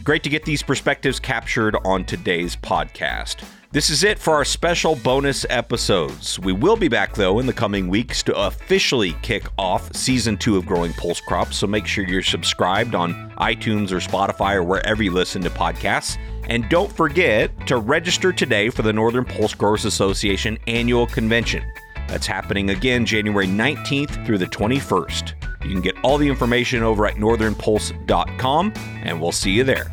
Great 0.04 0.24
to 0.24 0.30
get 0.30 0.43
these 0.45 0.64
perspectives 0.64 1.20
captured 1.20 1.76
on 1.86 2.04
today's 2.04 2.56
podcast. 2.56 3.43
This 3.72 3.91
is 3.91 4.04
it 4.04 4.18
for 4.18 4.34
our 4.34 4.43
special 4.43 4.95
bonus 4.95 5.45
episodes. 5.47 6.39
We 6.39 6.54
will 6.54 6.76
be 6.76 6.88
back, 6.88 7.14
though, 7.14 7.38
in 7.38 7.45
the 7.45 7.54
coming 7.54 7.88
weeks 7.88 8.24
to 8.24 8.36
officially 8.36 9.14
kick 9.22 9.45
off 9.60 9.95
season 9.95 10.38
two 10.38 10.58
of 10.58 10.66
Growing 10.66 10.91
Pulse 10.93 11.22
Crops. 11.22 11.58
So 11.58 11.68
make 11.68 11.86
sure 11.86 12.04
you're 12.04 12.24
subscribed 12.24 12.95
on 12.95 13.32
iTunes 13.38 13.91
or 13.91 13.97
Spotify 13.97 14.56
or 14.56 14.64
wherever 14.64 15.04
you 15.04 15.12
listen 15.12 15.43
to 15.43 15.52
podcasts. 15.52 16.18
And 16.49 16.68
don't 16.68 16.91
forget 16.91 17.68
to 17.68 17.78
register 17.78 18.34
today 18.34 18.70
for 18.70 18.82
the 18.82 18.91
Northern 18.91 19.24
Pulse 19.24 19.54
Growers 19.54 19.86
Association 19.86 20.58
annual 20.66 21.06
convention. 21.06 21.64
That's 22.08 22.28
happening 22.28 22.72
again 22.72 23.06
January 23.06 23.47
19th 23.47 24.26
through 24.26 24.39
the 24.39 24.47
21st. 24.47 25.41
You 25.64 25.72
can 25.72 25.82
get 25.82 25.95
all 26.03 26.18
the 26.18 26.28
information 26.28 26.84
over 26.84 27.05
at 27.05 27.16
northernpulse.com, 27.16 28.74
and 29.03 29.22
we'll 29.22 29.32
see 29.32 29.51
you 29.51 29.64
there. 29.64 29.88